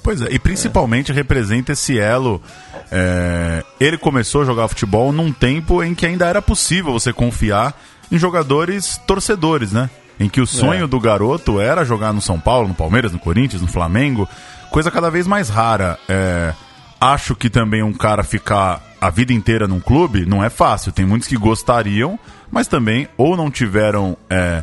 Pois 0.03 0.21
é, 0.21 0.29
e 0.31 0.39
principalmente 0.39 1.13
é. 1.13 1.15
representa 1.15 1.73
esse 1.73 1.99
elo. 1.99 2.43
É, 2.91 3.65
ele 3.79 3.97
começou 3.97 4.43
a 4.43 4.45
jogar 4.45 4.69
futebol 4.69 5.13
num 5.13 5.33
tempo 5.33 5.83
em 5.83 5.95
que 5.95 6.05
ainda 6.05 6.27
era 6.27 6.43
possível 6.43 6.93
você 6.93 7.13
confiar 7.13 7.75
em 8.11 8.19
jogadores 8.19 9.01
torcedores, 9.07 9.73
né? 9.73 9.89
Em 10.19 10.29
que 10.29 10.41
o 10.41 10.47
sonho 10.47 10.85
é. 10.85 10.87
do 10.87 11.01
garoto 11.01 11.61
era 11.61 11.85
jogar 11.85 12.13
no 12.13 12.21
São 12.21 12.39
Paulo, 12.39 12.69
no 12.69 12.75
Palmeiras, 12.75 13.13
no 13.13 13.19
Corinthians, 13.19 13.63
no 13.63 13.69
Flamengo, 13.69 14.29
coisa 14.71 14.91
cada 14.91 15.11
vez 15.11 15.27
mais 15.27 15.49
rara. 15.49 15.99
É, 16.09 16.53
acho 17.01 17.35
que 17.35 17.49
também 17.49 17.83
um 17.83 17.93
cara 17.93 18.23
ficar 18.23 18.83
a 19.01 19.11
vida 19.11 19.33
inteira 19.33 19.67
num 19.67 19.81
clube 19.81 20.27
não 20.27 20.45
é 20.45 20.51
fácil. 20.51 20.93
Tem 20.93 21.05
muitos 21.05 21.29
que 21.29 21.37
gostariam, 21.37 22.19
mas 22.51 22.69
também 22.69 23.09
ou 23.17 23.37
não 23.37 23.51
tiveram 23.51 24.17
é, 24.29 24.63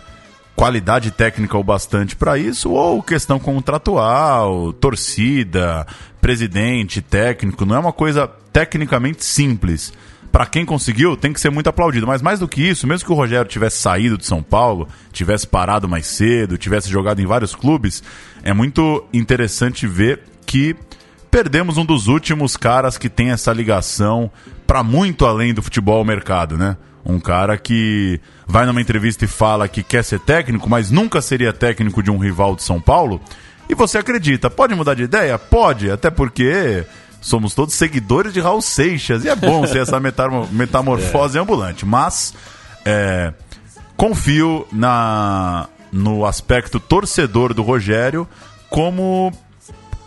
qualidade 0.60 1.10
técnica 1.12 1.58
o 1.58 1.64
bastante 1.64 2.18
para 2.18 2.38
isso, 2.38 2.72
ou 2.72 3.02
questão 3.02 3.40
contratual, 3.40 4.74
torcida, 4.74 5.88
presidente, 6.20 7.02
técnico. 7.02 7.66
Não 7.66 7.78
é 7.78 7.80
uma 7.80 7.94
coisa 7.94 8.30
tecnicamente 8.52 9.24
simples. 9.24 9.94
Para 10.34 10.46
quem 10.46 10.66
conseguiu, 10.66 11.16
tem 11.16 11.32
que 11.32 11.40
ser 11.40 11.50
muito 11.50 11.70
aplaudido. 11.70 12.06
Mas 12.06 12.22
mais 12.22 12.42
do 12.42 12.48
que 12.48 12.62
isso, 12.62 12.86
mesmo 12.86 13.06
que 13.06 13.12
o 13.14 13.16
Rogério 13.16 13.50
tivesse 13.50 13.78
saído 13.78 14.18
de 14.18 14.26
São 14.26 14.44
Paulo, 14.44 14.86
tivesse 15.14 15.48
parado 15.48 15.88
mais 15.88 16.08
cedo, 16.08 16.58
tivesse 16.58 16.90
jogado 16.90 17.22
em 17.22 17.26
vários 17.26 17.56
clubes, 17.56 18.04
é 18.44 18.52
muito 18.52 19.08
interessante 19.14 19.88
ver 19.88 20.24
que 20.46 20.76
perdemos 21.32 21.78
um 21.78 21.86
dos 21.86 22.08
últimos 22.08 22.58
caras 22.58 22.98
que 22.98 23.08
tem 23.08 23.32
essa 23.32 23.54
ligação 23.54 24.30
para 24.68 24.84
muito 24.84 25.26
além 25.26 25.54
do 25.54 25.64
futebol 25.64 26.04
mercado, 26.04 26.58
né? 26.58 26.76
Um 27.06 27.20
cara 27.20 27.58
que 27.58 28.20
vai 28.46 28.66
numa 28.66 28.82
entrevista 28.82 29.26
e 29.26 29.28
fala 29.28 29.68
que 29.68 29.82
quer 29.82 30.04
ser 30.04 30.20
técnico, 30.20 30.70
mas 30.70 30.92
nunca 30.92 31.22
seria 31.22 31.54
técnico 31.54 32.04
de 32.04 32.12
um 32.12 32.18
rival 32.18 32.56
de 32.56 32.64
São 32.64 32.80
Paulo. 32.80 33.22
E 33.70 33.76
você 33.76 33.98
acredita? 33.98 34.50
Pode 34.50 34.76
mudar 34.76 34.96
de 34.96 35.04
ideia? 35.04 35.38
Pode, 35.38 35.92
até 35.92 36.10
porque 36.10 36.84
somos 37.22 37.54
todos 37.54 37.74
seguidores 37.74 38.34
de 38.34 38.40
Raul 38.40 38.62
Seixas 38.62 39.24
e 39.24 39.30
é 39.30 39.36
bom 39.36 39.66
ser 39.68 39.80
essa 39.84 40.00
metamorfose 40.52 41.38
é. 41.38 41.42
ambulante. 41.42 41.86
Mas 41.86 42.34
é, 42.86 43.34
confio 43.96 44.68
na, 44.72 45.68
no 45.92 46.26
aspecto 46.26 46.80
torcedor 46.80 47.54
do 47.54 47.62
Rogério, 47.62 48.28
como 48.70 49.32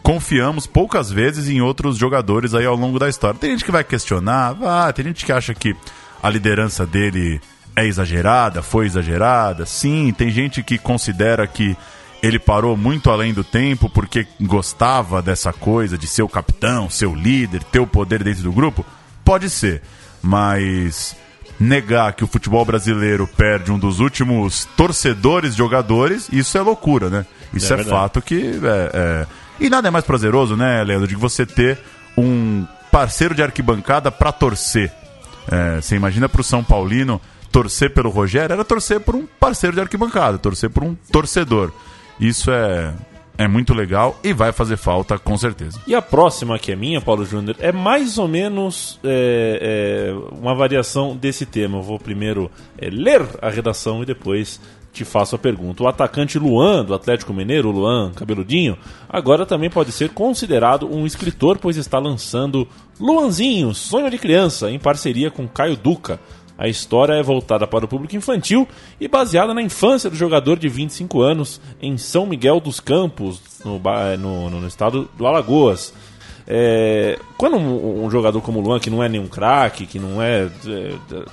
confiamos 0.03 0.67
poucas 0.67 1.11
vezes 1.11 1.49
em 1.49 1.61
outros 1.61 1.97
jogadores 1.97 2.55
aí 2.55 2.67
ao 2.67 2.75
longo 2.75 2.99
da 2.99 3.09
história. 3.09 3.39
Tem 3.39 3.51
gente 3.51 3.65
que 3.65 3.71
vai 3.71 3.85
questionar, 3.85 4.57
ah, 4.63 4.93
tem 4.93 5.05
gente 5.05 5.25
que 5.25 5.33
acha 5.33 5.55
que 5.55 5.77
a 6.23 6.31
liderança 6.31 6.87
dele 6.87 7.41
é 7.75 7.87
exagerada, 7.87 8.63
foi 8.63 8.87
exagerada. 8.87 9.67
Sim, 9.67 10.15
tem 10.17 10.31
gente 10.31 10.63
que 10.63 10.79
considera 10.79 11.47
que 11.47 11.77
ele 12.23 12.39
parou 12.39 12.77
muito 12.77 13.11
além 13.11 13.35
do 13.35 13.43
tempo 13.43 13.91
porque 13.91 14.27
gostava 14.41 15.21
dessa 15.21 15.53
coisa 15.53 15.99
de 15.99 16.07
ser 16.07 16.23
o 16.23 16.29
capitão, 16.29 16.89
ser 16.89 17.07
o 17.07 17.15
líder, 17.15 17.65
ter 17.65 17.81
o 17.81 17.87
poder 17.87 18.23
dentro 18.23 18.45
do 18.45 18.53
grupo. 18.53 18.87
Pode 19.25 19.51
ser, 19.51 19.83
mas 20.23 21.17
negar 21.59 22.13
que 22.13 22.23
o 22.23 22.29
futebol 22.29 22.65
brasileiro 22.65 23.27
perde 23.27 23.73
um 23.73 23.79
dos 23.79 23.99
últimos 23.99 24.65
torcedores 24.77 25.55
jogadores, 25.55 26.29
isso 26.33 26.57
é 26.57 26.61
loucura, 26.61 27.11
né? 27.11 27.27
Isso 27.53 27.73
é, 27.75 27.81
é 27.81 27.85
fato 27.85 28.23
que 28.23 28.61
é, 28.63 28.91
é... 28.95 29.27
E 29.61 29.69
nada 29.69 29.89
é 29.89 29.91
mais 29.91 30.05
prazeroso, 30.05 30.57
né, 30.57 30.83
Leandro, 30.83 31.07
de 31.07 31.15
você 31.15 31.45
ter 31.45 31.79
um 32.17 32.67
parceiro 32.91 33.35
de 33.35 33.43
arquibancada 33.43 34.11
para 34.11 34.33
torcer 34.33 34.93
é, 35.51 35.81
você 35.81 35.97
imagina 35.97 36.29
para 36.29 36.41
o 36.41 36.45
São 36.45 36.63
Paulino 36.63 37.21
torcer 37.51 37.93
pelo 37.93 38.11
Rogério, 38.11 38.55
era 38.55 38.65
torcer 38.65 39.01
por 39.01 39.15
um 39.15 39.27
parceiro 39.39 39.77
de 39.77 39.83
arquibancada, 39.83 40.39
torcer 40.39 40.71
por 40.71 40.83
um 40.83 40.95
torcedor. 41.11 41.71
Isso 42.19 42.51
é, 42.51 42.95
é 43.37 43.49
muito 43.49 43.75
legal 43.75 44.19
e 44.23 44.33
vai 44.33 44.53
fazer 44.53 44.77
falta 44.77 45.19
com 45.19 45.37
certeza. 45.37 45.81
E 45.87 45.95
a 45.95 46.01
próxima, 46.01 46.59
que 46.59 46.73
é 46.73 46.77
minha, 46.77 47.01
Paulo 47.01 47.25
Júnior, 47.25 47.57
é 47.59 47.73
mais 47.73 48.19
ou 48.19 48.29
menos 48.29 48.99
é, 49.05 50.11
é, 50.11 50.35
uma 50.35 50.55
variação 50.55 51.17
desse 51.17 51.45
tema. 51.45 51.79
Eu 51.79 51.83
vou 51.83 51.99
primeiro 51.99 52.51
é, 52.79 52.89
ler 52.89 53.23
a 53.41 53.51
redação 53.51 54.03
e 54.03 54.07
depois 54.07 54.61
te 54.93 55.05
faço 55.05 55.35
a 55.35 55.39
pergunta. 55.39 55.83
O 55.83 55.89
atacante 55.89 56.39
Luan, 56.39 56.85
do 56.85 56.95
Atlético 56.95 57.33
Mineiro, 57.33 57.71
Luan 57.71 58.13
Cabeludinho, 58.13 58.77
agora 59.09 59.47
também 59.47 59.71
pode 59.71 59.91
ser 59.91 60.11
considerado 60.11 60.87
um 60.87 61.07
escritor, 61.07 61.59
pois 61.59 61.77
está 61.77 61.99
lançando 61.99 62.69
Luanzinho, 63.01 63.75
Sonho 63.75 64.11
de 64.11 64.19
Criança, 64.19 64.71
em 64.71 64.79
parceria 64.79 65.31
com 65.31 65.49
Caio 65.49 65.77
Duca. 65.77 66.21
A 66.59 66.69
história 66.69 67.15
é 67.15 67.23
voltada 67.23 67.67
para 67.67 67.87
o 67.87 67.89
público 67.89 68.15
infantil 68.15 68.69
e 69.01 69.09
baseada 69.09 69.55
na 69.55 69.63
infância 69.63 70.11
do 70.11 70.15
jogador 70.15 70.59
de 70.59 70.69
25 70.69 71.21
anos 71.23 71.61
em 71.81 71.97
São 71.97 72.27
Miguel 72.27 72.61
dos 72.61 72.79
Campos, 72.79 73.41
no, 73.65 73.81
no, 74.19 74.51
no 74.51 74.67
estado 74.69 75.09
do 75.17 75.27
Alagoas. 75.27 75.95
É, 76.47 77.19
quando 77.39 77.57
um, 77.57 78.05
um, 78.05 78.11
jogador 78.11 78.41
como 78.43 78.59
o 78.59 78.63
Luan, 78.63 78.79
que 78.79 78.91
não 78.91 79.03
é 79.03 79.09
nenhum 79.09 79.27
craque, 79.27 79.87
que 79.87 79.99
não 79.99 80.21
é, 80.21 80.45
é 80.45 81.25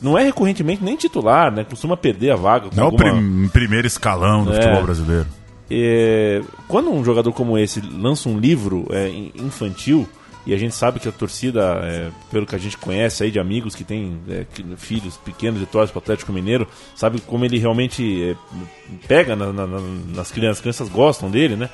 não 0.00 0.16
é 0.16 0.24
recorrentemente 0.24 0.82
nem 0.82 0.96
titular, 0.96 1.52
né? 1.52 1.64
Costuma 1.64 1.96
perder 1.96 2.30
a 2.30 2.36
vaga. 2.36 2.68
Não 2.74 2.84
alguma... 2.84 3.08
é 3.08 3.12
o 3.12 3.14
prim 3.14 3.48
primeiro 3.48 3.86
escalão 3.86 4.44
do 4.44 4.52
é. 4.52 4.56
futebol 4.56 4.82
brasileiro. 4.82 5.26
É, 5.70 6.42
quando 6.68 6.90
um 6.90 7.04
jogador 7.04 7.32
como 7.32 7.58
esse 7.58 7.80
lança 7.80 8.28
um 8.28 8.38
livro 8.38 8.86
é, 8.90 9.08
infantil, 9.34 10.08
e 10.46 10.54
a 10.54 10.56
gente 10.56 10.76
sabe 10.76 11.00
que 11.00 11.08
a 11.08 11.12
torcida, 11.12 11.80
é, 11.82 12.10
pelo 12.30 12.46
que 12.46 12.54
a 12.54 12.58
gente 12.58 12.78
conhece 12.78 13.24
aí 13.24 13.32
de 13.32 13.40
amigos 13.40 13.74
que 13.74 13.82
têm 13.82 14.20
é, 14.28 14.46
filhos 14.76 15.16
pequenos 15.16 15.60
e 15.60 15.66
torcem 15.66 15.92
para 15.92 15.98
o 15.98 16.02
Atlético 16.02 16.32
Mineiro, 16.32 16.68
sabe 16.94 17.20
como 17.20 17.44
ele 17.44 17.58
realmente 17.58 18.30
é, 18.30 18.36
pega 19.08 19.34
na, 19.34 19.52
na, 19.52 19.66
nas 19.66 20.30
crianças, 20.30 20.58
as 20.58 20.60
crianças 20.60 20.88
gostam 20.88 21.28
dele, 21.28 21.56
né? 21.56 21.68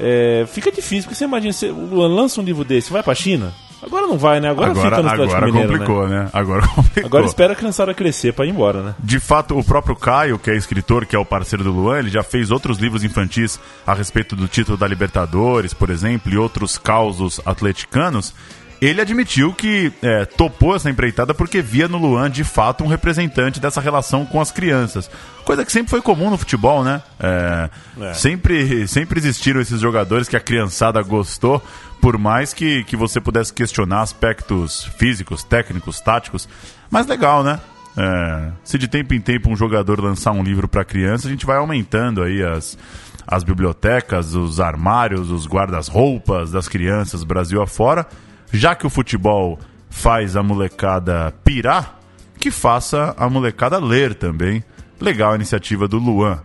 É, 0.00 0.46
fica 0.48 0.72
difícil, 0.72 1.02
porque 1.02 1.16
você 1.16 1.24
imagina, 1.24 1.52
você, 1.52 1.70
lança 1.70 2.40
um 2.40 2.44
livro 2.44 2.64
desse, 2.64 2.90
vai 2.90 3.02
para 3.02 3.12
a 3.12 3.16
China, 3.16 3.52
Agora 3.82 4.06
não 4.06 4.18
vai, 4.18 4.40
né? 4.40 4.50
Agora, 4.50 4.72
agora 4.72 4.90
fica 4.90 5.02
no 5.02 5.08
Atlético 5.08 5.36
agora 5.36 5.46
Mineiro, 5.46 5.68
complicou, 5.68 6.08
né? 6.08 6.24
né? 6.24 6.30
Agora 6.32 6.66
complicou. 6.68 7.06
Agora 7.06 7.26
espera 7.26 7.52
a 7.52 7.56
criançada 7.56 7.94
crescer 7.94 8.32
para 8.32 8.46
ir 8.46 8.50
embora, 8.50 8.82
né? 8.82 8.94
De 8.98 9.20
fato, 9.20 9.58
o 9.58 9.64
próprio 9.64 9.94
Caio, 9.94 10.38
que 10.38 10.50
é 10.50 10.56
escritor, 10.56 11.06
que 11.06 11.14
é 11.14 11.18
o 11.18 11.24
parceiro 11.24 11.62
do 11.62 11.70
Luan, 11.70 12.00
ele 12.00 12.10
já 12.10 12.22
fez 12.22 12.50
outros 12.50 12.78
livros 12.78 13.04
infantis 13.04 13.58
a 13.86 13.94
respeito 13.94 14.34
do 14.34 14.48
título 14.48 14.76
da 14.76 14.86
Libertadores, 14.86 15.72
por 15.72 15.90
exemplo, 15.90 16.32
e 16.32 16.36
outros 16.36 16.76
causos 16.76 17.40
atleticanos 17.44 18.34
ele 18.80 19.00
admitiu 19.00 19.52
que 19.52 19.92
é, 20.00 20.24
topou 20.24 20.76
essa 20.76 20.88
empreitada 20.88 21.34
porque 21.34 21.60
via 21.60 21.88
no 21.88 21.98
Luan, 21.98 22.30
de 22.30 22.44
fato, 22.44 22.84
um 22.84 22.86
representante 22.86 23.58
dessa 23.58 23.80
relação 23.80 24.24
com 24.24 24.40
as 24.40 24.52
crianças. 24.52 25.10
Coisa 25.44 25.64
que 25.64 25.72
sempre 25.72 25.90
foi 25.90 26.00
comum 26.00 26.30
no 26.30 26.38
futebol, 26.38 26.84
né? 26.84 27.02
É, 27.18 27.70
é. 28.00 28.14
Sempre, 28.14 28.86
sempre 28.86 29.18
existiram 29.18 29.60
esses 29.60 29.80
jogadores 29.80 30.28
que 30.28 30.36
a 30.36 30.40
criançada 30.40 31.02
gostou, 31.02 31.62
por 32.00 32.16
mais 32.16 32.52
que, 32.52 32.84
que 32.84 32.96
você 32.96 33.20
pudesse 33.20 33.52
questionar 33.52 34.02
aspectos 34.02 34.84
físicos, 34.96 35.42
técnicos, 35.42 36.00
táticos. 36.00 36.48
Mas 36.88 37.06
legal, 37.06 37.42
né? 37.42 37.58
É, 37.96 38.52
se 38.62 38.78
de 38.78 38.86
tempo 38.86 39.12
em 39.12 39.20
tempo 39.20 39.50
um 39.50 39.56
jogador 39.56 40.00
lançar 40.00 40.30
um 40.30 40.42
livro 40.42 40.68
para 40.68 40.84
criança, 40.84 41.26
a 41.26 41.30
gente 41.30 41.44
vai 41.44 41.56
aumentando 41.56 42.22
aí 42.22 42.44
as, 42.44 42.78
as 43.26 43.42
bibliotecas, 43.42 44.36
os 44.36 44.60
armários, 44.60 45.32
os 45.32 45.48
guardas-roupas 45.48 46.52
das 46.52 46.68
crianças 46.68 47.24
Brasil 47.24 47.60
afora 47.60 48.06
já 48.52 48.74
que 48.74 48.86
o 48.86 48.90
futebol 48.90 49.58
faz 49.90 50.36
a 50.36 50.42
molecada 50.42 51.32
pirar, 51.44 51.98
que 52.38 52.50
faça 52.50 53.14
a 53.18 53.28
molecada 53.28 53.78
ler 53.78 54.14
também. 54.14 54.62
Legal 55.00 55.32
a 55.32 55.36
iniciativa 55.36 55.86
do 55.86 55.98
Luan. 55.98 56.40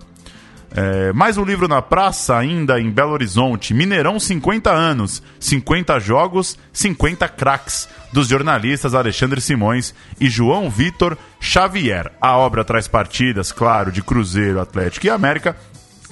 É, 0.75 1.13
mais 1.13 1.37
um 1.37 1.45
livro 1.45 1.67
na 1.67 1.83
praça, 1.83 2.35
ainda 2.35 2.79
em 2.79 2.89
Belo 2.89 3.11
Horizonte. 3.11 3.75
Mineirão 3.75 4.19
50 4.19 4.71
anos, 4.71 5.21
50 5.39 5.99
jogos, 5.99 6.57
50 6.71 7.27
craques, 7.29 7.87
dos 8.11 8.27
jornalistas 8.27 8.95
Alexandre 8.95 9.39
Simões 9.39 9.93
e 10.19 10.29
João 10.29 10.71
Vitor 10.71 11.15
Xavier. 11.39 12.11
A 12.19 12.37
obra 12.37 12.65
traz 12.65 12.87
partidas, 12.87 13.51
claro, 13.51 13.91
de 13.91 14.01
Cruzeiro, 14.01 14.59
Atlético 14.59 15.05
e 15.05 15.09
América, 15.11 15.55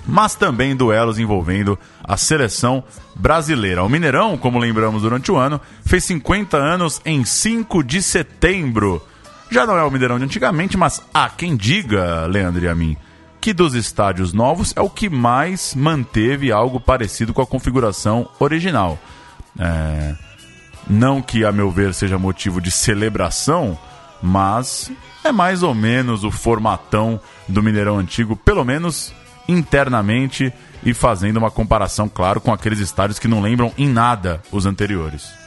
mas 0.06 0.36
também 0.36 0.76
duelos 0.76 1.20
envolvendo 1.20 1.78
a 2.04 2.18
seleção 2.18 2.84
brasileira. 3.16 3.84
O 3.84 3.90
Mineirão, 3.90 4.38
como 4.38 4.60
lembramos 4.60 5.04
durante 5.04 5.32
o 5.32 5.38
ano, 5.38 5.60
fez 5.86 6.04
50 6.06 6.58
anos 6.58 7.02
em 7.06 7.24
5 7.24 7.84
de 7.84 8.02
setembro. 8.02 9.02
Já 9.50 9.66
não 9.66 9.78
é 9.78 9.84
o 9.84 9.92
Mineirão 9.92 10.18
de 10.18 10.26
antigamente, 10.26 10.78
mas 10.78 11.02
há 11.14 11.30
quem 11.30 11.56
diga, 11.56 12.26
Leandro 12.26 12.64
e 12.64 12.68
a 12.68 12.76
mim, 12.76 12.96
que 13.40 13.54
dos 13.54 13.74
estádios 13.74 14.34
novos 14.34 14.74
é 14.76 14.82
o 14.82 14.90
que 14.90 15.10
mais 15.10 15.76
manteve 15.76 16.52
algo 16.52 16.80
parecido 16.80 17.34
com 17.34 17.42
a 17.42 17.48
configuração 17.48 18.30
original. 18.40 18.98
É... 19.60 20.16
Não 20.90 21.22
que, 21.22 21.46
a 21.46 21.52
meu 21.52 21.70
ver, 21.70 21.94
seja 21.94 22.18
motivo 22.18 22.60
de 22.60 22.72
celebração, 22.72 23.78
mas 24.22 24.92
é 25.24 25.32
mais 25.32 25.64
ou 25.64 25.74
menos 25.74 26.24
o 26.24 26.32
formatão 26.32 27.20
do 27.48 27.62
Mineirão 27.62 27.98
antigo, 27.98 28.36
pelo 28.36 28.64
menos 28.64 29.14
internamente 29.52 30.54
e 30.84 30.94
fazendo 30.94 31.38
uma 31.38 31.52
comparação, 31.52 32.10
claro, 32.10 32.42
com 32.42 32.52
aqueles 32.54 32.80
estádios 32.80 33.20
que 33.20 33.28
não 33.28 33.42
lembram 33.42 33.72
em 33.78 33.88
nada 33.88 34.42
os 34.52 34.66
anteriores. 34.66 35.42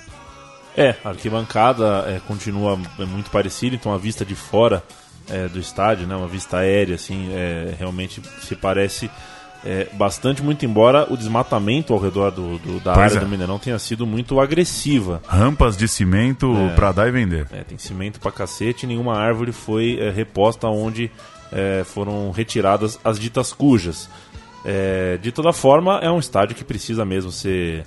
É, 0.76 0.96
a 1.04 1.10
arquibancada 1.10 2.04
é, 2.08 2.20
continua 2.26 2.78
é, 2.98 3.04
muito 3.04 3.30
parecida, 3.30 3.76
então 3.76 3.92
a 3.92 3.98
vista 3.98 4.24
de 4.24 4.34
fora 4.34 4.82
é, 5.30 5.48
do 5.48 5.58
estádio, 5.58 6.06
né, 6.06 6.16
uma 6.16 6.26
vista 6.26 6.58
aérea, 6.58 6.96
assim, 6.96 7.30
é, 7.32 7.74
realmente 7.78 8.20
se 8.40 8.56
parece 8.56 9.08
é, 9.64 9.86
bastante, 9.92 10.42
muito 10.42 10.66
embora 10.66 11.06
o 11.10 11.16
desmatamento 11.16 11.92
ao 11.94 11.98
redor 11.98 12.30
do, 12.30 12.58
do 12.58 12.80
da 12.80 12.92
Pois 12.92 13.12
área 13.12 13.16
é. 13.16 13.20
do 13.20 13.28
Mineirão 13.28 13.58
tenha 13.58 13.78
sido 13.78 14.04
muito 14.04 14.38
agressiva. 14.38 15.22
Rampas 15.26 15.76
de 15.76 15.88
cimento 15.88 16.54
pra 16.74 16.92
dar 16.92 17.08
e 17.08 17.12
vender. 17.12 17.46
Tem 17.66 17.78
cimento 17.78 18.20
pra 18.20 18.30
cacete, 18.30 18.86
nenhuma 18.86 19.16
árvore 19.16 19.52
foi 19.52 19.98
reposta 20.14 20.66
onde 20.66 21.10
é, 21.52 21.82
foram 21.84 22.30
retiradas 22.30 22.98
as 23.04 23.18
ditas 23.18 23.52
cujas. 23.52 24.08
É, 24.64 25.18
de 25.18 25.30
toda 25.30 25.52
forma, 25.52 25.98
é 25.98 26.10
um 26.10 26.18
estádio 26.18 26.56
que 26.56 26.64
precisa 26.64 27.04
mesmo 27.04 27.30
ser, 27.30 27.86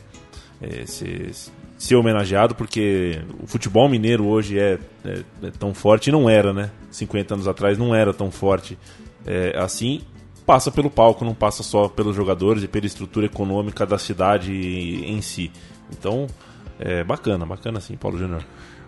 é, 0.61 0.85
ser, 0.85 1.31
ser 1.77 1.95
homenageado, 1.95 2.53
porque 2.55 3.21
o 3.41 3.47
futebol 3.47 3.89
mineiro 3.89 4.25
hoje 4.25 4.59
é, 4.59 4.77
é- 5.03 5.23
é 5.43 5.51
tão 5.57 5.73
forte, 5.73 6.07
e 6.09 6.11
não 6.11 6.29
era, 6.29 6.53
né? 6.53 6.69
50 6.91 7.33
anos 7.33 7.47
atrás 7.47 7.77
não 7.77 7.93
era 7.95 8.13
tão 8.13 8.29
forte 8.31 8.77
é, 9.25 9.57
assim. 9.57 10.01
Passa 10.45 10.71
pelo 10.71 10.89
palco, 10.89 11.25
não 11.25 11.33
passa 11.33 11.61
só 11.61 11.89
pelos 11.89 12.15
jogadores 12.15 12.63
e 12.63 12.67
pela 12.67 12.85
estrutura 12.85 13.25
econômica 13.25 13.85
da 13.85 13.97
cidade 13.97 14.53
em 14.53 15.21
si. 15.21 15.51
Então, 15.91 16.27
é 16.79 17.03
bacana, 17.03 17.45
bacana 17.45 17.79
sim, 17.79 17.95
Paulo 17.95 18.17
Júnior. 18.17 18.41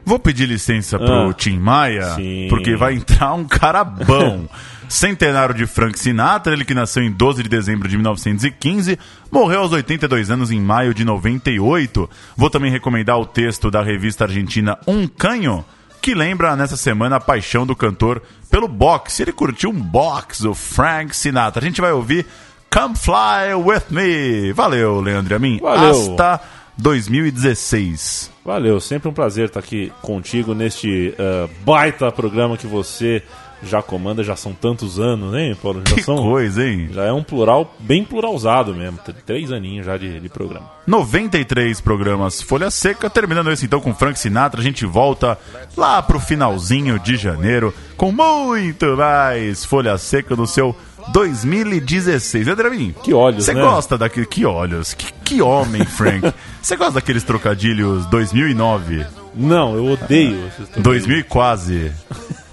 Vou 0.06 0.17
pedir 0.17 0.47
licença 0.47 0.97
pro 0.97 1.30
Ah, 1.30 1.34
Tim 1.34 1.60
Maia, 1.60 2.15
sim. 2.15 2.47
porque 2.49 2.75
vai 2.75 2.93
entrar 2.95 3.34
um 3.34 3.45
cara 3.45 3.84
bom. 3.84 4.47
Centenário 4.89 5.54
de 5.54 5.67
Frank 5.67 5.99
Sinatra, 5.99 6.52
ele 6.52 6.65
que 6.65 6.73
nasceu 6.73 7.04
em 7.04 7.12
12 7.12 7.43
de 7.43 7.49
dezembro 7.49 7.88
de 7.88 7.95
1915, 7.95 8.97
morreu 9.32 9.60
aos 9.60 9.71
82 9.71 10.32
anos 10.32 10.49
em 10.49 10.60
maio 10.60 10.95
de 10.95 11.06
98. 11.06 12.10
Vou 12.36 12.49
também 12.49 12.71
recomendar 12.71 13.19
o 13.19 13.25
texto 13.25 13.69
da 13.69 13.84
revista 13.84 14.23
argentina 14.23 14.80
Um 14.88 15.06
Canho, 15.08 15.63
que 16.02 16.15
lembra 16.15 16.56
nessa 16.56 16.75
semana 16.75 17.17
a 17.17 17.19
paixão 17.19 17.67
do 17.67 17.75
cantor 17.75 18.19
pelo 18.49 18.67
boxe. 18.67 19.21
Ele 19.21 19.32
curtiu 19.32 19.69
um 19.69 19.80
boxe, 19.80 20.47
o 20.47 20.56
Frank 20.56 21.15
Sinatra. 21.15 21.63
A 21.63 21.67
gente 21.67 21.82
vai 21.82 21.91
ouvir 21.91 22.25
Come 22.73 22.95
Fly 22.95 23.54
With 23.63 23.84
Me. 23.91 24.52
Valeu, 24.54 25.02
Leandro 25.02 25.34
e 25.34 25.36
a 25.36 25.39
mim. 25.39 25.60
Valeu. 25.62 25.91
Hasta 25.91 26.41
2016. 26.80 28.32
Valeu, 28.44 28.80
sempre 28.80 29.10
um 29.10 29.13
prazer 29.13 29.46
estar 29.46 29.60
aqui 29.60 29.92
contigo 30.02 30.56
neste 30.56 31.13
eh, 31.18 31.50
baita 31.63 32.12
programa 32.12 32.58
que 32.58 32.65
você 32.65 33.22
já 33.62 33.82
comanda, 33.82 34.24
já 34.24 34.36
são 34.36 34.54
tantos 34.54 35.00
anos, 35.00 35.36
hein, 35.36 35.56
Paulo? 35.62 35.82
Já, 35.86 35.96
Que 35.96 36.02
são, 36.04 36.15
coisa, 36.18 36.65
hein? 36.65 36.89
já 36.92 37.04
é 37.04 37.12
um 37.12 37.22
plural 37.22 37.76
bem 37.80 38.04
pluralzado 38.06 38.74
mesmo, 38.74 38.98
três 39.26 39.52
aninhos 39.52 39.86
já 39.86 39.98
de, 39.98 40.20
de 40.20 40.30
programa. 40.30 40.72
93 40.88 41.82
programas 41.82 42.42
Folha 42.42 42.72
Seca, 42.72 43.10
terminando 43.10 43.52
esse 43.52 43.65
então 43.65 43.82
com 43.82 43.94
Frank 43.94 44.18
Sinatra, 44.18 44.62
a 44.62 44.63
gente 44.63 44.86
volta 44.86 45.38
lá 45.76 46.02
pro 46.02 46.20
finalzinho 46.20 46.98
de 47.00 47.18
janeiro 47.18 47.74
com 47.98 48.12
muito 48.12 48.96
mais 48.96 49.65
Folha 49.65 49.98
Seca 49.98 50.36
no 50.36 50.48
seu 50.48 50.76
2016. 51.12 52.47
Andrevinho, 52.47 52.93
Que 52.93 53.13
olhos, 53.13 53.45
Você 53.45 53.53
né? 53.53 53.62
gosta 53.62 53.97
daquele... 53.97 54.25
Que 54.25 54.45
olhos, 54.45 54.93
que, 54.93 55.12
que 55.23 55.41
homem, 55.41 55.83
Frank. 55.85 56.33
Você 56.62 56.75
gosta 56.75 56.93
daqueles 56.93 57.23
trocadilhos 57.23 58.05
2009, 58.07 59.05
Não, 59.35 59.75
eu 59.75 59.85
odeio 59.85 60.47
esses 60.47 60.69
2000 60.83 61.19
e 61.19 61.23
quase? 61.23 61.91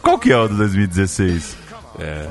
Qual 0.02 0.18
que 0.18 0.30
é 0.32 0.36
o 0.38 0.48
do 0.48 0.56
2016? 0.56 1.56
É, 1.98 2.26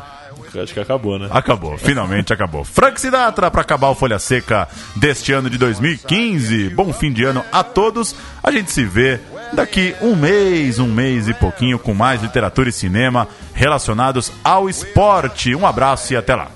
acho 0.59 0.73
que 0.73 0.79
acabou, 0.79 1.19
né? 1.19 1.27
Acabou, 1.31 1.77
finalmente 1.77 2.33
acabou. 2.33 2.63
Frank 2.63 2.99
Sinatra 2.99 3.49
para 3.49 3.61
acabar 3.61 3.89
o 3.89 3.95
Folha 3.95 4.19
Seca 4.19 4.67
deste 4.95 5.31
ano 5.31 5.49
de 5.49 5.57
2015. 5.57 6.69
Bom 6.69 6.91
fim 6.93 7.11
de 7.11 7.23
ano 7.23 7.43
a 7.51 7.63
todos. 7.63 8.15
A 8.43 8.51
gente 8.51 8.71
se 8.71 8.83
vê 8.83 9.19
daqui 9.53 9.95
um 10.01 10.15
mês, 10.15 10.79
um 10.79 10.87
mês 10.87 11.27
e 11.27 11.33
pouquinho 11.33 11.79
com 11.79 11.93
mais 11.93 12.21
literatura 12.21 12.69
e 12.69 12.73
cinema 12.73 13.27
relacionados 13.53 14.31
ao 14.43 14.69
esporte. 14.69 15.55
Um 15.55 15.65
abraço 15.65 16.13
e 16.13 16.17
até 16.17 16.35
lá. 16.35 16.49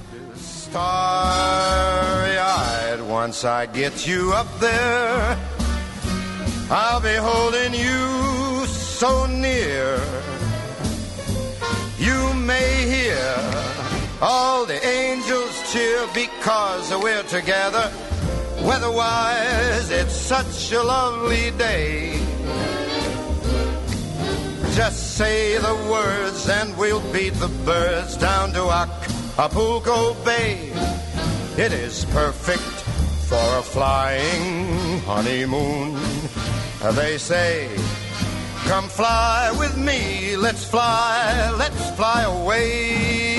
So 9.00 9.26
near. 9.28 9.98
You 11.98 12.34
may 12.34 12.84
hear 12.84 13.79
all 14.22 14.66
the 14.66 14.86
angels 14.86 15.72
cheer 15.72 16.06
because 16.14 16.92
we're 17.02 17.24
together. 17.24 17.92
Weatherwise, 18.62 19.90
it's 19.92 20.14
such 20.14 20.72
a 20.74 20.84
lovely 20.84 21.52
day. 21.52 22.20
Just 24.74 25.18
say 25.18 25.58
the 25.58 25.76
words 25.90 26.48
and 26.50 26.78
we'll 26.78 27.02
beat 27.12 27.34
the 27.36 27.48
birds 27.66 28.18
down 28.18 28.54
to 28.54 28.70
Acapulco 28.70 30.14
Bay. 30.26 30.72
It 31.58 31.74
is 31.74 32.06
perfect 32.06 32.62
for 33.30 33.58
a 33.58 33.62
flying 33.62 35.00
honeymoon. 35.02 36.00
They 36.96 37.18
say, 37.18 37.70
come 38.68 38.88
fly 38.88 39.54
with 39.60 39.78
me, 39.78 40.36
let's 40.38 40.64
fly, 40.64 41.54
let's 41.58 41.92
fly 41.92 42.24
away. 42.24 43.39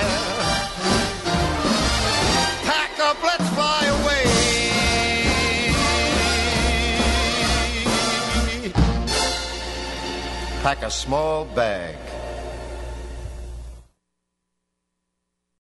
Pack 10.61 10.83
a 10.83 10.91
small 10.91 11.45
bag 11.45 11.95